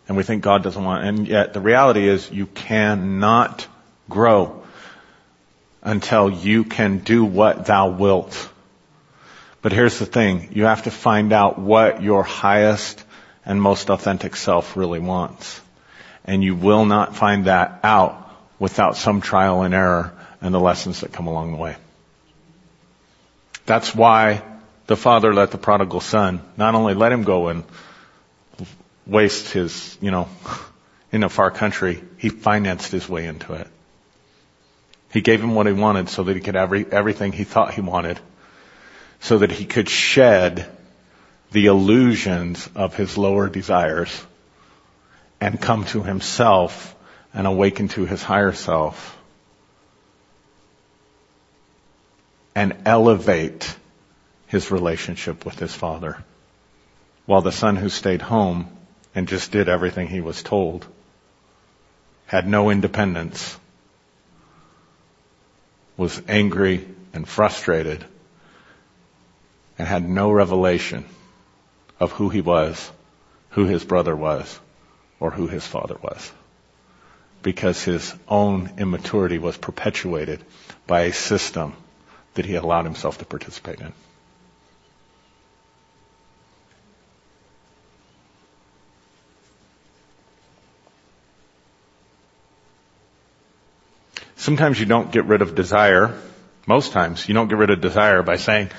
And 0.08 0.16
we 0.16 0.22
think 0.22 0.42
God 0.42 0.62
doesn't 0.62 0.82
want, 0.82 1.04
and 1.04 1.26
yet 1.26 1.52
the 1.52 1.60
reality 1.60 2.08
is 2.08 2.30
you 2.30 2.46
cannot 2.46 3.66
grow 4.08 4.62
until 5.82 6.30
you 6.30 6.64
can 6.64 6.98
do 6.98 7.24
what 7.24 7.66
thou 7.66 7.88
wilt. 7.90 8.48
But 9.62 9.72
here's 9.72 9.98
the 9.98 10.06
thing, 10.06 10.50
you 10.52 10.64
have 10.64 10.84
to 10.84 10.90
find 10.90 11.32
out 11.32 11.58
what 11.58 12.02
your 12.02 12.22
highest 12.22 13.04
and 13.44 13.60
most 13.60 13.90
authentic 13.90 14.36
self 14.36 14.76
really 14.76 15.00
wants. 15.00 15.60
And 16.24 16.42
you 16.42 16.54
will 16.54 16.84
not 16.84 17.16
find 17.16 17.46
that 17.46 17.80
out 17.82 18.30
without 18.58 18.96
some 18.96 19.20
trial 19.20 19.62
and 19.62 19.74
error 19.74 20.12
and 20.40 20.54
the 20.54 20.60
lessons 20.60 21.00
that 21.00 21.12
come 21.12 21.26
along 21.26 21.52
the 21.52 21.58
way. 21.58 21.76
That's 23.64 23.94
why 23.94 24.42
the 24.86 24.96
father 24.96 25.34
let 25.34 25.50
the 25.50 25.58
prodigal 25.58 26.00
son 26.00 26.40
not 26.56 26.74
only 26.74 26.94
let 26.94 27.12
him 27.12 27.24
go 27.24 27.48
and 27.48 27.64
waste 29.06 29.50
his, 29.50 29.96
you 30.00 30.10
know, 30.10 30.28
in 31.12 31.22
a 31.22 31.28
far 31.28 31.50
country, 31.50 32.02
he 32.18 32.28
financed 32.28 32.90
his 32.90 33.08
way 33.08 33.26
into 33.26 33.54
it. 33.54 33.68
He 35.12 35.20
gave 35.20 35.40
him 35.42 35.54
what 35.54 35.66
he 35.66 35.72
wanted 35.72 36.08
so 36.08 36.24
that 36.24 36.34
he 36.34 36.42
could 36.42 36.56
have 36.56 36.64
every, 36.64 36.86
everything 36.90 37.32
he 37.32 37.44
thought 37.44 37.74
he 37.74 37.80
wanted, 37.80 38.18
so 39.20 39.38
that 39.38 39.50
he 39.50 39.64
could 39.64 39.88
shed 39.88 40.66
the 41.52 41.66
illusions 41.66 42.68
of 42.74 42.96
his 42.96 43.16
lower 43.16 43.48
desires 43.48 44.24
and 45.40 45.60
come 45.60 45.84
to 45.86 46.02
himself 46.02 46.94
and 47.32 47.46
awaken 47.46 47.88
to 47.88 48.04
his 48.04 48.22
higher 48.22 48.52
self. 48.52 49.16
and 52.56 52.74
elevate 52.86 53.76
his 54.46 54.70
relationship 54.70 55.44
with 55.44 55.58
his 55.58 55.74
father. 55.74 56.24
While 57.26 57.42
the 57.42 57.52
son 57.52 57.76
who 57.76 57.88
stayed 57.88 58.22
home 58.22 58.68
and 59.14 59.28
just 59.28 59.50
did 59.50 59.68
everything 59.68 60.08
he 60.08 60.20
was 60.20 60.42
told 60.42 60.86
had 62.26 62.46
no 62.46 62.70
independence, 62.70 63.58
was 65.96 66.20
angry 66.28 66.86
and 67.12 67.26
frustrated, 67.26 68.04
and 69.78 69.88
had 69.88 70.08
no 70.08 70.30
revelation 70.30 71.04
of 71.98 72.12
who 72.12 72.28
he 72.28 72.40
was, 72.40 72.90
who 73.50 73.64
his 73.64 73.84
brother 73.84 74.14
was, 74.14 74.58
or 75.20 75.30
who 75.30 75.46
his 75.46 75.66
father 75.66 75.96
was. 76.02 76.32
Because 77.42 77.82
his 77.82 78.14
own 78.28 78.72
immaturity 78.78 79.38
was 79.38 79.56
perpetuated 79.56 80.44
by 80.86 81.02
a 81.02 81.12
system 81.12 81.74
that 82.34 82.44
he 82.44 82.54
allowed 82.56 82.84
himself 82.84 83.18
to 83.18 83.24
participate 83.24 83.80
in. 83.80 83.92
Sometimes 94.46 94.78
you 94.78 94.86
don't 94.86 95.10
get 95.10 95.24
rid 95.24 95.42
of 95.42 95.56
desire. 95.56 96.16
Most 96.68 96.92
times 96.92 97.28
you 97.28 97.34
don't 97.34 97.48
get 97.48 97.58
rid 97.58 97.70
of 97.70 97.80
desire 97.80 98.22
by 98.22 98.36
saying, 98.36 98.70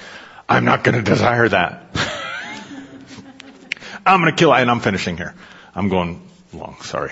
I'm 0.48 0.64
not 0.64 0.86
going 0.86 0.96
to 0.96 1.02
desire 1.02 1.50
that. 1.50 1.88
I'm 4.06 4.22
going 4.22 4.34
to 4.34 4.40
kill, 4.40 4.54
and 4.54 4.72
I'm 4.72 4.80
finishing 4.80 5.18
here. 5.18 5.36
I'm 5.76 5.90
going 5.90 6.26
long, 6.54 6.78
sorry. 6.84 7.12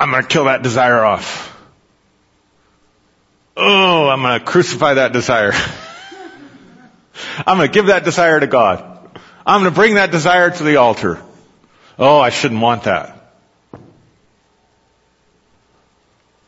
I'm 0.00 0.12
going 0.12 0.22
to 0.22 0.28
kill 0.30 0.46
that 0.46 0.62
desire 0.62 1.04
off. 1.04 1.54
Oh, 3.54 4.08
I'm 4.08 4.22
going 4.22 4.40
to 4.40 4.46
crucify 4.46 4.94
that 4.94 5.12
desire. 5.12 5.52
I'm 7.46 7.58
going 7.58 7.68
to 7.68 7.74
give 7.74 7.88
that 7.88 8.02
desire 8.02 8.40
to 8.40 8.46
God. 8.46 8.82
I'm 9.44 9.60
going 9.60 9.70
to 9.70 9.78
bring 9.78 9.96
that 9.96 10.10
desire 10.10 10.50
to 10.50 10.62
the 10.62 10.76
altar. 10.76 11.22
Oh, 11.98 12.18
I 12.18 12.30
shouldn't 12.30 12.62
want 12.62 12.84
that. 12.84 13.21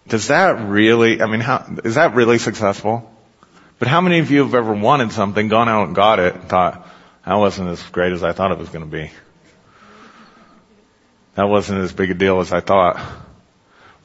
Does 0.08 0.28
that 0.28 0.68
really, 0.68 1.22
I 1.22 1.26
mean, 1.26 1.40
how, 1.40 1.64
is 1.84 1.94
that 1.94 2.14
really 2.14 2.38
successful? 2.38 3.10
But 3.78 3.88
how 3.88 4.00
many 4.00 4.18
of 4.18 4.30
you 4.30 4.44
have 4.44 4.54
ever 4.54 4.74
wanted 4.74 5.12
something, 5.12 5.48
gone 5.48 5.68
out 5.68 5.86
and 5.86 5.94
got 5.96 6.18
it, 6.18 6.34
and 6.34 6.48
thought, 6.48 6.86
that 7.24 7.34
wasn't 7.34 7.70
as 7.70 7.82
great 7.84 8.12
as 8.12 8.22
I 8.22 8.32
thought 8.32 8.52
it 8.52 8.58
was 8.58 8.68
going 8.68 8.84
to 8.84 8.90
be? 8.90 9.10
That 11.34 11.48
wasn't 11.48 11.80
as 11.80 11.92
big 11.92 12.10
a 12.10 12.14
deal 12.14 12.40
as 12.40 12.52
I 12.52 12.60
thought. 12.60 13.00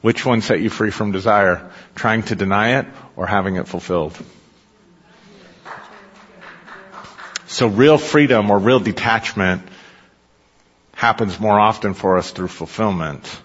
Which 0.00 0.24
one 0.24 0.40
set 0.40 0.60
you 0.60 0.70
free 0.70 0.90
from 0.90 1.12
desire? 1.12 1.70
Trying 1.94 2.22
to 2.24 2.34
deny 2.34 2.78
it 2.78 2.86
or 3.14 3.26
having 3.26 3.56
it 3.56 3.68
fulfilled? 3.68 4.18
So 7.46 7.66
real 7.66 7.98
freedom 7.98 8.50
or 8.50 8.58
real 8.58 8.80
detachment 8.80 9.62
happens 10.94 11.38
more 11.38 11.60
often 11.60 11.94
for 11.94 12.16
us 12.16 12.30
through 12.30 12.48
fulfillment 12.48 13.40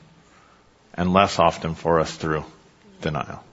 and 0.95 1.13
less 1.13 1.39
often 1.39 1.75
for 1.75 1.99
us 1.99 2.15
through 2.15 2.43
denial. 3.01 3.43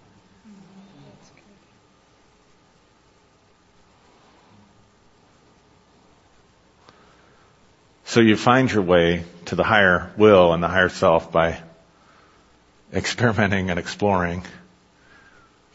So 8.05 8.21
you 8.21 8.37
find 8.37 8.71
your 8.71 8.83
way 8.83 9.25
to 9.47 9.55
the 9.57 9.65
higher 9.65 10.13
will 10.17 10.53
and 10.53 10.63
the 10.63 10.69
higher 10.69 10.91
self 10.91 11.33
by 11.33 11.59
experimenting 12.93 13.71
and 13.71 13.79
exploring, 13.79 14.45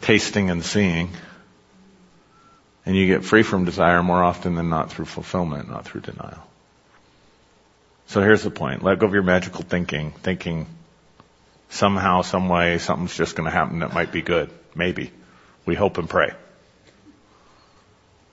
tasting 0.02 0.50
and 0.50 0.64
seeing, 0.64 1.10
and 2.86 2.96
you 2.96 3.08
get 3.08 3.26
free 3.26 3.44
from 3.44 3.66
desire 3.66 4.04
more 4.04 4.24
often 4.24 4.56
than 4.56 4.70
not 4.70 4.92
through 4.92 5.06
fulfillment, 5.06 5.68
not 5.68 5.86
through 5.86 6.02
denial. 6.02 6.48
So 8.06 8.22
here's 8.22 8.44
the 8.44 8.52
point. 8.52 8.84
Let 8.84 9.00
go 9.00 9.08
of 9.08 9.14
your 9.14 9.24
magical 9.24 9.64
thinking, 9.64 10.12
thinking 10.12 10.68
somehow, 11.70 12.22
some 12.22 12.50
way, 12.50 12.78
something's 12.78 13.16
just 13.16 13.36
going 13.36 13.50
to 13.50 13.56
happen 13.56 13.80
that 13.80 13.94
might 13.94 14.12
be 14.12 14.22
good. 14.22 14.50
Maybe. 14.76 15.12
We 15.66 15.76
hope 15.76 15.98
and 15.98 16.10
pray. 16.10 16.34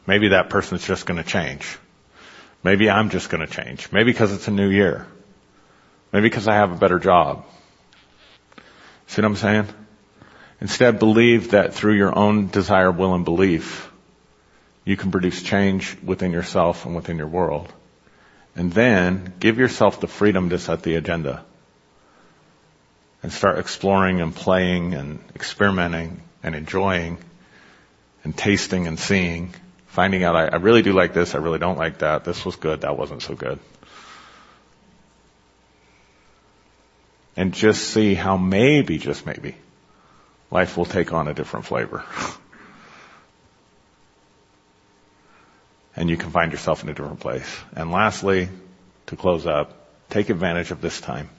Maybe 0.07 0.28
that 0.28 0.51
person's 0.51 0.87
just 0.87 1.07
going 1.07 1.22
to 1.22 1.28
change. 1.28 1.78
Maybe 2.62 2.89
I'm 2.89 3.11
just 3.11 3.30
going 3.30 3.47
to 3.47 3.53
change. 3.53 3.91
Maybe 3.93 4.12
because 4.12 4.32
it's 4.32 4.49
a 4.49 4.53
new 4.53 4.68
year. 4.68 5.07
Maybe 6.12 6.28
because 6.28 6.47
I 6.49 6.55
have 6.55 6.72
a 6.72 6.76
better 6.76 6.99
job. 6.99 7.45
See 9.07 9.20
what 9.20 9.28
I'm 9.28 9.37
saying? 9.37 9.68
Instead, 10.61 10.99
believe 10.99 11.51
that 11.51 11.74
through 11.74 11.95
your 11.95 12.16
own 12.16 12.49
desire, 12.49 12.91
will, 12.91 13.14
and 13.14 13.24
belief, 13.24 13.91
you 14.85 14.97
can 14.97 15.11
produce 15.11 15.43
change 15.43 15.97
within 16.03 16.32
yourself 16.32 16.87
and 16.87 16.95
within 16.95 17.18
your 17.18 17.26
world. 17.26 17.72
And 18.57 18.72
then 18.72 19.35
give 19.41 19.59
yourself 19.59 20.01
the 20.01 20.07
freedom 20.07 20.51
to 20.51 20.59
set 20.59 20.82
the 20.82 20.95
agenda 20.95 21.45
and 23.25 23.33
start 23.33 23.59
exploring 23.59 24.20
and 24.20 24.37
playing 24.37 24.93
and 24.93 25.18
experimenting 25.35 26.20
and 26.43 26.55
enjoying 26.55 27.16
and 28.22 28.37
tasting 28.37 28.87
and 28.87 28.99
seeing, 28.99 29.55
finding 29.87 30.22
out 30.22 30.37
I, 30.37 30.49
I 30.49 30.57
really 30.57 30.83
do 30.83 30.93
like 30.93 31.14
this, 31.14 31.35
I 31.35 31.39
really 31.39 31.59
don't 31.59 31.79
like 31.79 32.01
that, 32.01 32.25
this 32.25 32.45
was 32.45 32.57
good, 32.57 32.83
that 32.83 32.99
wasn't 32.99 33.22
so 33.22 33.35
good. 33.35 33.59
And 37.35 37.55
just 37.55 37.89
see 37.89 38.12
how 38.12 38.37
maybe, 38.37 38.99
just 38.99 39.25
maybe, 39.25 39.57
life 40.51 40.77
will 40.77 40.85
take 40.85 41.14
on 41.14 41.27
a 41.27 41.33
different 41.33 41.64
flavor. 41.64 42.05
and 45.97 46.11
you 46.11 46.18
can 46.18 46.29
find 46.29 46.53
yourself 46.53 46.83
in 46.83 46.91
a 46.91 46.93
different 46.93 47.20
place. 47.20 47.51
And 47.75 47.91
lastly, 47.91 48.51
to 49.07 49.16
close 49.16 49.47
up, 49.47 49.89
take 50.11 50.29
advantage 50.29 50.72
of 50.72 50.83
this 50.83 51.01
time 51.01 51.31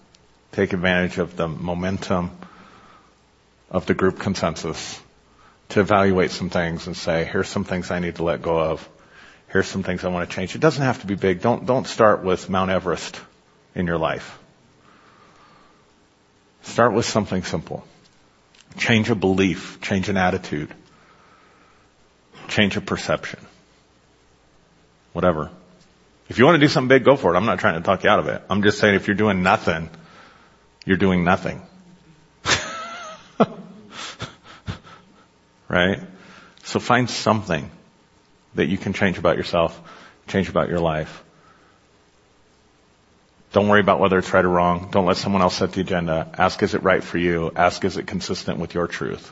take 0.52 0.74
advantage 0.74 1.18
of 1.18 1.36
the 1.36 1.48
momentum 1.48 2.32
of 3.70 3.86
the 3.86 3.93
group 3.93 4.20
consensus 4.20 5.00
to 5.70 5.80
evaluate 5.80 6.32
some 6.32 6.50
things 6.50 6.88
and 6.88 6.96
say, 6.96 7.26
here's 7.26 7.48
some 7.48 7.64
things 7.64 7.91
I 7.91 8.00
need 8.00 8.16
to 8.16 8.24
let 8.24 8.41
go 8.41 8.60
of. 8.60 8.88
Here's 9.48 9.68
some 9.68 9.84
things 9.84 10.04
I 10.04 10.10
want 10.10 10.30
to 10.30 10.36
change. 10.36 10.56
It 10.56 10.60
doesn't 10.60 10.84
have 10.84 11.02
to 11.02 11.08
be 11.08 11.16
big. 11.16 11.41
Don't, 11.41 11.66
don't 11.66 11.88
start 11.88 12.24
with 12.24 12.50
Mount 12.50 12.72
Everest 12.72 13.20
in 13.74 13.88
your 13.88 13.98
life. 13.98 14.38
Start 16.64 16.93
with 16.93 17.06
something 17.06 17.43
simple. 17.43 17.86
Change 18.78 19.10
a 19.10 19.16
belief, 19.16 19.80
change 19.82 20.10
an 20.10 20.18
attitude, 20.18 20.74
change 22.48 22.76
a 22.76 22.82
perception. 22.82 23.39
Whatever. 25.14 25.52
If 26.28 26.39
you 26.39 26.46
want 26.46 26.56
to 26.56 26.60
do 26.60 26.68
something 26.68 26.89
big, 26.89 27.06
go 27.06 27.16
for 27.16 27.34
it. 27.34 27.38
I'm 27.38 27.46
not 27.46 27.60
trying 27.60 27.76
to 27.76 27.82
talk 27.82 28.04
you 28.04 28.10
out 28.10 28.20
of 28.20 28.28
it. 28.28 28.41
I'm 28.50 28.64
just 28.64 28.80
saying 28.80 28.96
if 28.96 29.08
you're 29.08 29.16
doing 29.16 29.43
nothing, 29.43 29.89
you're 30.86 30.98
doing 30.98 31.24
nothing. 31.24 31.62
right? 35.68 36.00
So 36.64 36.80
find 36.80 37.10
something 37.10 37.70
that 38.54 38.68
you 38.68 38.78
can 38.78 38.94
change 38.94 39.18
about 39.18 39.38
yourself, 39.38 39.80
change 40.28 40.50
about 40.50 40.70
your 40.70 40.80
life. 40.80 41.24
Don't 43.52 43.70
worry 43.70 43.80
about 43.80 44.00
whether 44.00 44.18
it's 44.18 44.34
right 44.34 44.44
or 44.44 44.50
wrong. 44.50 44.90
Don't 44.92 45.06
let 45.06 45.18
someone 45.18 45.42
else 45.42 45.56
set 45.56 45.72
the 45.72 45.82
agenda. 45.82 46.30
Ask 46.38 46.62
is 46.62 46.74
it 46.74 46.84
right 46.84 47.04
for 47.04 47.18
you? 47.18 47.52
Ask 47.56 47.86
is 47.86 47.98
it 47.98 48.06
consistent 48.06 48.60
with 48.60 48.74
your 48.74 48.88
truth? 48.88 49.32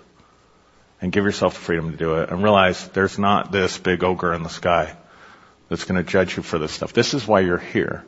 And 1.01 1.11
give 1.11 1.25
yourself 1.25 1.55
the 1.55 1.59
freedom 1.59 1.91
to 1.91 1.97
do 1.97 2.15
it. 2.15 2.29
And 2.29 2.41
realize 2.41 2.87
there's 2.89 3.19
not 3.19 3.51
this 3.51 3.77
big 3.77 4.03
ogre 4.03 4.33
in 4.33 4.43
the 4.43 4.49
sky 4.49 4.95
that's 5.67 5.83
going 5.83 6.01
to 6.01 6.09
judge 6.09 6.37
you 6.37 6.43
for 6.43 6.57
this 6.57 6.71
stuff. 6.71 6.93
This 6.93 7.13
is 7.13 7.27
why 7.27 7.41
you're 7.41 7.57
here. 7.57 8.05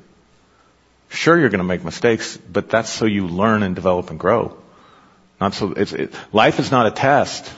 Sure, 1.09 1.39
you're 1.39 1.49
going 1.49 1.59
to 1.59 1.63
make 1.63 1.83
mistakes, 1.83 2.37
but 2.37 2.69
that's 2.69 2.89
so 2.89 3.05
you 3.05 3.27
learn 3.27 3.63
and 3.63 3.75
develop 3.75 4.09
and 4.09 4.19
grow. 4.19 4.57
Not 5.39 5.53
so, 5.53 5.71
it's, 5.71 5.93
it, 5.93 6.13
life 6.33 6.59
is 6.59 6.71
not 6.71 6.87
a 6.87 6.91
test. 6.91 7.51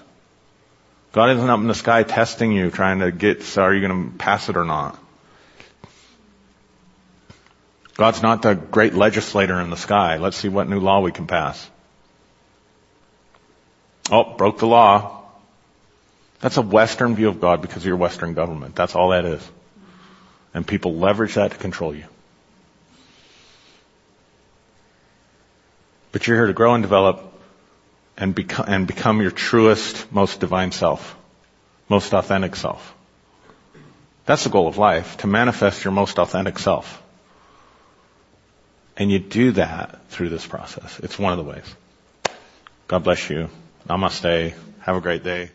God 1.11 1.31
isn't 1.31 1.49
up 1.49 1.59
in 1.59 1.67
the 1.67 1.75
sky 1.75 2.03
testing 2.03 2.51
you, 2.51 2.69
trying 2.69 2.99
to 2.99 3.11
get, 3.11 3.43
so 3.43 3.63
are 3.63 3.73
you 3.73 3.87
going 3.87 4.11
to 4.11 4.17
pass 4.17 4.49
it 4.49 4.57
or 4.57 4.65
not? 4.65 4.99
God's 7.95 8.21
not 8.21 8.43
the 8.43 8.53
great 8.53 8.93
legislator 8.93 9.59
in 9.59 9.71
the 9.71 9.77
sky. 9.77 10.17
Let's 10.17 10.37
see 10.37 10.49
what 10.49 10.69
new 10.69 10.79
law 10.79 11.01
we 11.01 11.11
can 11.11 11.25
pass. 11.25 11.67
Oh, 14.11 14.35
broke 14.35 14.59
the 14.59 14.67
law. 14.67 15.23
That's 16.39 16.57
a 16.57 16.61
Western 16.61 17.15
view 17.15 17.29
of 17.29 17.41
God 17.41 17.61
because 17.61 17.77
of 17.77 17.85
your 17.85 17.97
Western 17.97 18.35
government. 18.35 18.75
That's 18.75 18.95
all 18.95 19.09
that 19.09 19.25
is. 19.25 19.51
And 20.53 20.65
people 20.65 20.95
leverage 20.95 21.33
that 21.33 21.51
to 21.51 21.57
control 21.57 21.95
you. 21.95 22.05
But 26.11 26.27
you're 26.27 26.37
here 26.37 26.47
to 26.47 26.53
grow 26.53 26.73
and 26.73 26.83
develop 26.83 27.21
and 28.17 28.33
become, 28.33 28.65
and 28.67 28.87
become 28.87 29.21
your 29.21 29.31
truest, 29.31 30.11
most 30.11 30.39
divine 30.39 30.71
self, 30.71 31.15
most 31.89 32.13
authentic 32.13 32.55
self. 32.55 32.93
That's 34.25 34.43
the 34.43 34.49
goal 34.49 34.67
of 34.67 34.77
life, 34.77 35.17
to 35.17 35.27
manifest 35.27 35.83
your 35.83 35.93
most 35.93 36.19
authentic 36.19 36.59
self. 36.59 37.01
And 38.97 39.11
you 39.11 39.19
do 39.19 39.51
that 39.53 40.09
through 40.09 40.29
this 40.29 40.45
process. 40.45 40.99
It's 40.99 41.19
one 41.19 41.31
of 41.31 41.37
the 41.37 41.49
ways. 41.49 41.75
God 42.87 43.03
bless 43.03 43.29
you. 43.29 43.49
Namaste. 43.87 44.53
Have 44.79 44.95
a 44.95 45.01
great 45.01 45.23
day. 45.23 45.51